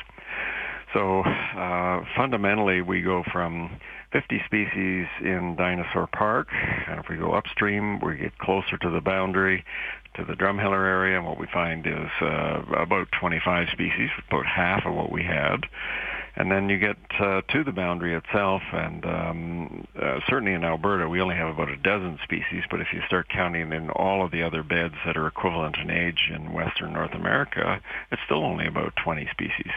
[0.93, 3.81] So uh, fundamentally, we go from
[4.13, 9.01] 50 species in Dinosaur Park, and if we go upstream, we get closer to the
[9.01, 9.65] boundary,
[10.17, 14.85] to the Drumheller area, and what we find is uh, about 25 species, about half
[14.85, 15.65] of what we had.
[16.35, 21.07] And then you get uh, to the boundary itself, and um, uh, certainly in Alberta,
[21.07, 22.65] we only have about a dozen species.
[22.71, 25.91] But if you start counting in all of the other beds that are equivalent in
[25.91, 29.73] age in Western North America, it's still only about 20 species.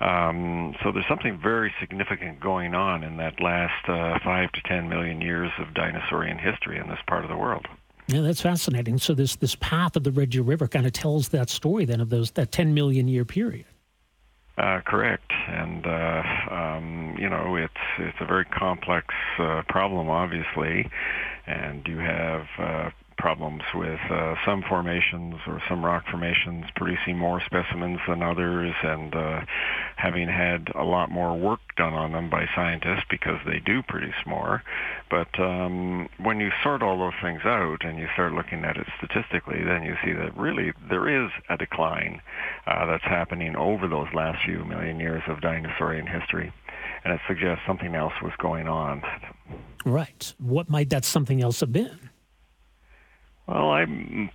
[0.00, 4.88] Um, so there's something very significant going on in that last uh, five to 10
[4.88, 7.66] million years of dinosaurian history in this part of the world.
[8.06, 8.98] Yeah, that's fascinating.
[8.98, 12.00] So this this path of the Red Deer River kind of tells that story then
[12.00, 13.66] of those that 10 million year period.
[14.58, 19.06] Uh, correct, and uh, um, you know it's it's a very complex
[19.38, 20.90] uh, problem, obviously,
[21.46, 22.90] and you have uh,
[23.20, 29.14] problems with uh, some formations or some rock formations producing more specimens than others and
[29.14, 29.40] uh,
[29.96, 34.14] having had a lot more work done on them by scientists because they do produce
[34.26, 34.62] more.
[35.10, 38.86] But um, when you sort all those things out and you start looking at it
[38.96, 42.22] statistically, then you see that really there is a decline
[42.66, 46.52] uh, that's happening over those last few million years of dinosaurian history.
[47.04, 49.02] And it suggests something else was going on.
[49.84, 50.34] Right.
[50.38, 52.09] What might that something else have been?
[53.46, 53.84] Well, I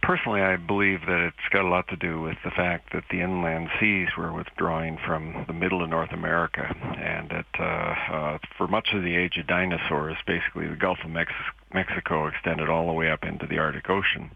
[0.01, 3.21] personally I believe that it's got a lot to do with the fact that the
[3.21, 8.67] inland seas were withdrawing from the middle of North America, and that uh, uh, for
[8.67, 11.31] much of the age of dinosaurs, basically the Gulf of Mex-
[11.73, 14.31] Mexico extended all the way up into the Arctic Ocean.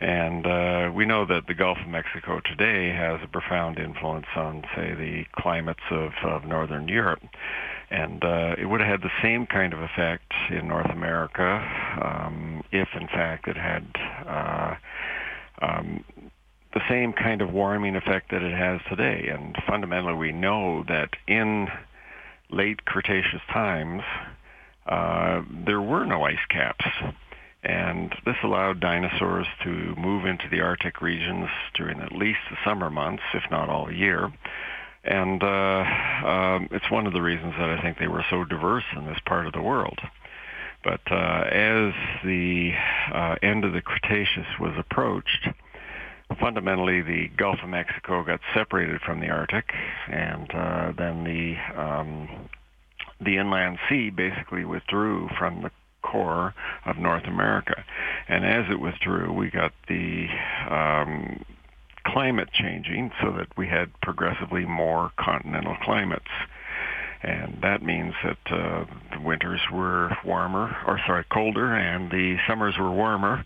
[0.00, 4.64] And uh, we know that the Gulf of Mexico today has a profound influence on,
[4.74, 7.20] say, the climates of, of northern Europe.
[7.90, 11.60] And uh, it would have had the same kind of effect in North America
[12.00, 13.84] um, if, in fact, it had
[14.28, 14.74] uh,
[15.60, 16.04] um,
[16.72, 19.28] the same kind of warming effect that it has today.
[19.32, 21.66] And fundamentally, we know that in
[22.50, 24.02] late Cretaceous times,
[24.86, 26.84] uh, there were no ice caps.
[27.62, 32.88] And this allowed dinosaurs to move into the Arctic regions during at least the summer
[32.88, 34.32] months, if not all year.
[35.04, 35.84] And uh,
[36.26, 39.18] um, it's one of the reasons that I think they were so diverse in this
[39.26, 39.98] part of the world.
[40.84, 41.92] But uh, as
[42.24, 42.72] the
[43.12, 45.48] uh, end of the Cretaceous was approached,
[46.38, 49.72] fundamentally the Gulf of Mexico got separated from the Arctic,
[50.10, 52.48] and uh, then the um,
[53.20, 55.70] the inland sea basically withdrew from the
[56.02, 56.54] core
[56.86, 57.84] of North America.
[58.28, 60.26] And as it withdrew, we got the
[60.70, 61.44] um,
[62.04, 66.30] climate changing so that we had progressively more continental climates.
[67.22, 72.78] And that means that uh, the winters were warmer, or sorry, colder, and the summers
[72.78, 73.44] were warmer,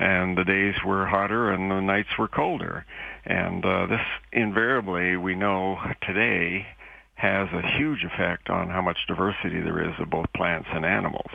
[0.00, 2.84] and the days were hotter, and the nights were colder.
[3.24, 4.00] And uh, this
[4.32, 6.66] invariably, we know today,
[7.14, 11.30] has a huge effect on how much diversity there is of both plants and animals.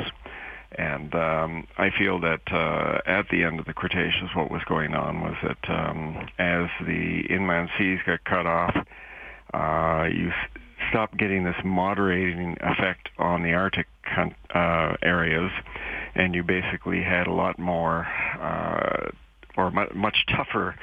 [0.78, 4.94] And um, I feel that uh, at the end of the Cretaceous, what was going
[4.94, 8.76] on was that um, as the inland seas got cut off,
[9.54, 13.88] uh, you s- stopped getting this moderating effect on the Arctic
[14.54, 15.52] uh, areas,
[16.16, 18.08] and you basically had a lot more
[18.40, 19.10] uh,
[19.58, 20.76] or mu- much tougher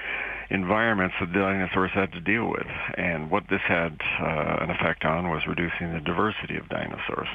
[0.51, 2.67] environments that the dinosaurs had to deal with.
[2.97, 7.29] And what this had uh, an effect on was reducing the diversity of dinosaurs.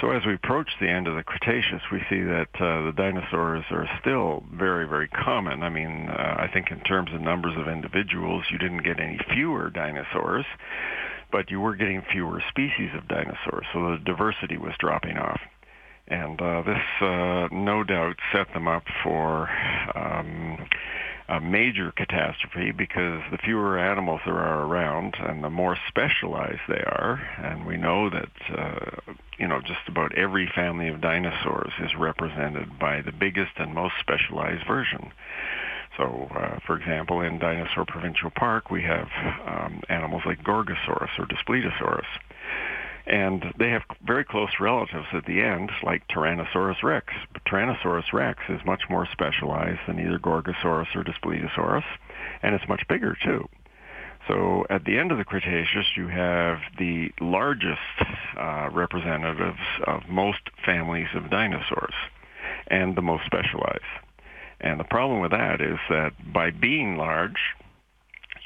[0.00, 3.64] So as we approach the end of the Cretaceous, we see that uh, the dinosaurs
[3.70, 5.62] are still very, very common.
[5.62, 9.18] I mean, uh, I think in terms of numbers of individuals, you didn't get any
[9.32, 10.44] fewer dinosaurs,
[11.32, 15.40] but you were getting fewer species of dinosaurs, so the diversity was dropping off.
[16.08, 19.48] And uh, this, uh, no doubt, set them up for
[19.94, 20.58] um,
[21.28, 26.82] a major catastrophe because the fewer animals there are around and the more specialized they
[26.84, 31.94] are, and we know that uh, you know just about every family of dinosaurs is
[31.98, 35.10] represented by the biggest and most specialized version.
[35.96, 39.08] So, uh, for example, in Dinosaur Provincial Park, we have
[39.46, 42.04] um, animals like Gorgosaurus or Daspletosaurus
[43.06, 47.12] and they have very close relatives at the end, like Tyrannosaurus rex.
[47.32, 51.84] But Tyrannosaurus rex is much more specialized than either Gorgosaurus or Daspletosaurus,
[52.42, 53.48] and it's much bigger too.
[54.28, 57.78] So at the end of the Cretaceous, you have the largest
[58.36, 61.94] uh, representatives of most families of dinosaurs,
[62.66, 63.84] and the most specialized.
[64.60, 67.36] And the problem with that is that by being large,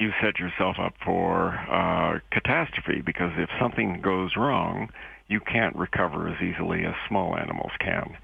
[0.01, 4.89] you set yourself up for uh, catastrophe because if something goes wrong,
[5.27, 8.17] you can't recover as easily as small animals can.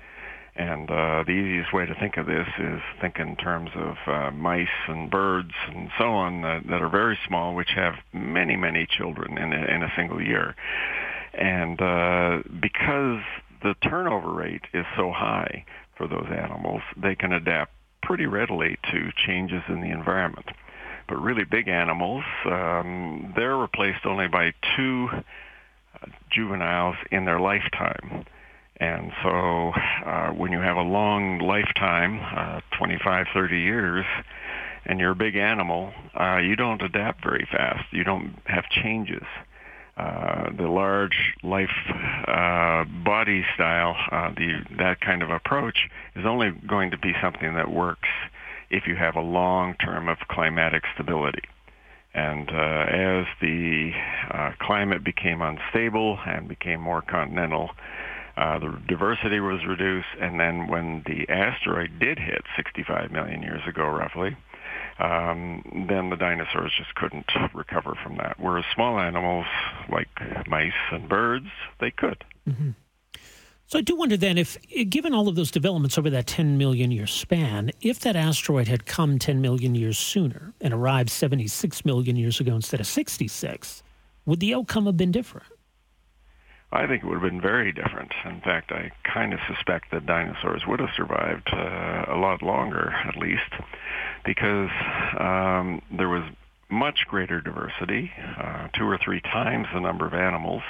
[0.56, 4.32] And uh, the easiest way to think of this is think in terms of uh,
[4.32, 8.88] mice and birds and so on that, that are very small, which have many, many
[8.98, 10.56] children in a, in a single year.
[11.36, 13.22] And uh, because
[13.62, 15.64] the turnover rate is so high
[15.96, 17.72] for those animals, they can adapt
[18.02, 20.48] pretty readily to changes in the environment.
[21.08, 28.26] But really big animals, um, they're replaced only by two uh, juveniles in their lifetime.
[28.80, 29.72] And so
[30.06, 34.06] uh, when you have a long lifetime, uh, 25, 30 years,
[34.86, 37.86] and you're a big animal, uh, you don't adapt very fast.
[37.92, 39.24] You don't have changes.
[39.98, 41.72] Uh, the large life
[42.28, 47.56] uh, body style, uh, the that kind of approach is only going to be something
[47.56, 48.08] that works
[48.70, 51.44] if you have a long term of climatic stability.
[52.14, 53.92] And uh, as the
[54.32, 57.70] uh, climate became unstable and became more continental,
[58.36, 60.08] uh, the diversity was reduced.
[60.20, 64.36] And then when the asteroid did hit 65 million years ago, roughly,
[65.00, 68.40] um, then the dinosaurs just couldn't recover from that.
[68.40, 69.46] Whereas small animals
[69.92, 70.10] like
[70.48, 71.48] mice and birds,
[71.80, 72.24] they could.
[72.48, 72.72] Mm-hmm.
[73.70, 74.58] So I do wonder then if,
[74.90, 78.86] given all of those developments over that 10 million year span, if that asteroid had
[78.86, 83.84] come 10 million years sooner and arrived 76 million years ago instead of 66,
[84.26, 85.48] would the outcome have been different?
[86.72, 88.14] I think it would have been very different.
[88.24, 92.94] In fact, I kind of suspect that dinosaurs would have survived uh, a lot longer,
[93.06, 93.52] at least,
[94.24, 94.70] because
[95.20, 96.24] um, there was
[96.70, 100.64] much greater diversity, uh, two or three times the number of animals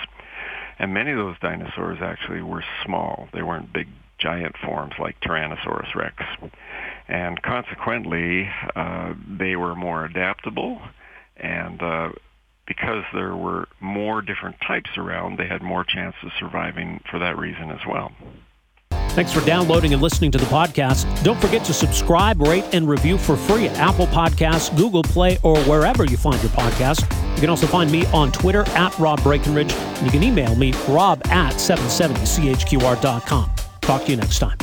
[0.79, 3.27] and many of those dinosaurs actually were small.
[3.33, 3.87] They weren't big,
[4.19, 6.23] giant forms like Tyrannosaurus rex.
[7.07, 10.81] And consequently, uh, they were more adaptable.
[11.37, 12.09] And uh,
[12.67, 17.37] because there were more different types around, they had more chance of surviving for that
[17.37, 18.11] reason as well.
[19.11, 21.23] Thanks for downloading and listening to the podcast.
[21.23, 25.57] Don't forget to subscribe, rate, and review for free at Apple Podcasts, Google Play, or
[25.61, 27.26] wherever you find your podcast.
[27.37, 30.73] You can also find me on Twitter at Rob Breckenridge, and you can email me
[30.89, 33.51] rob at 770chqr.com.
[33.81, 34.57] Talk to you next time.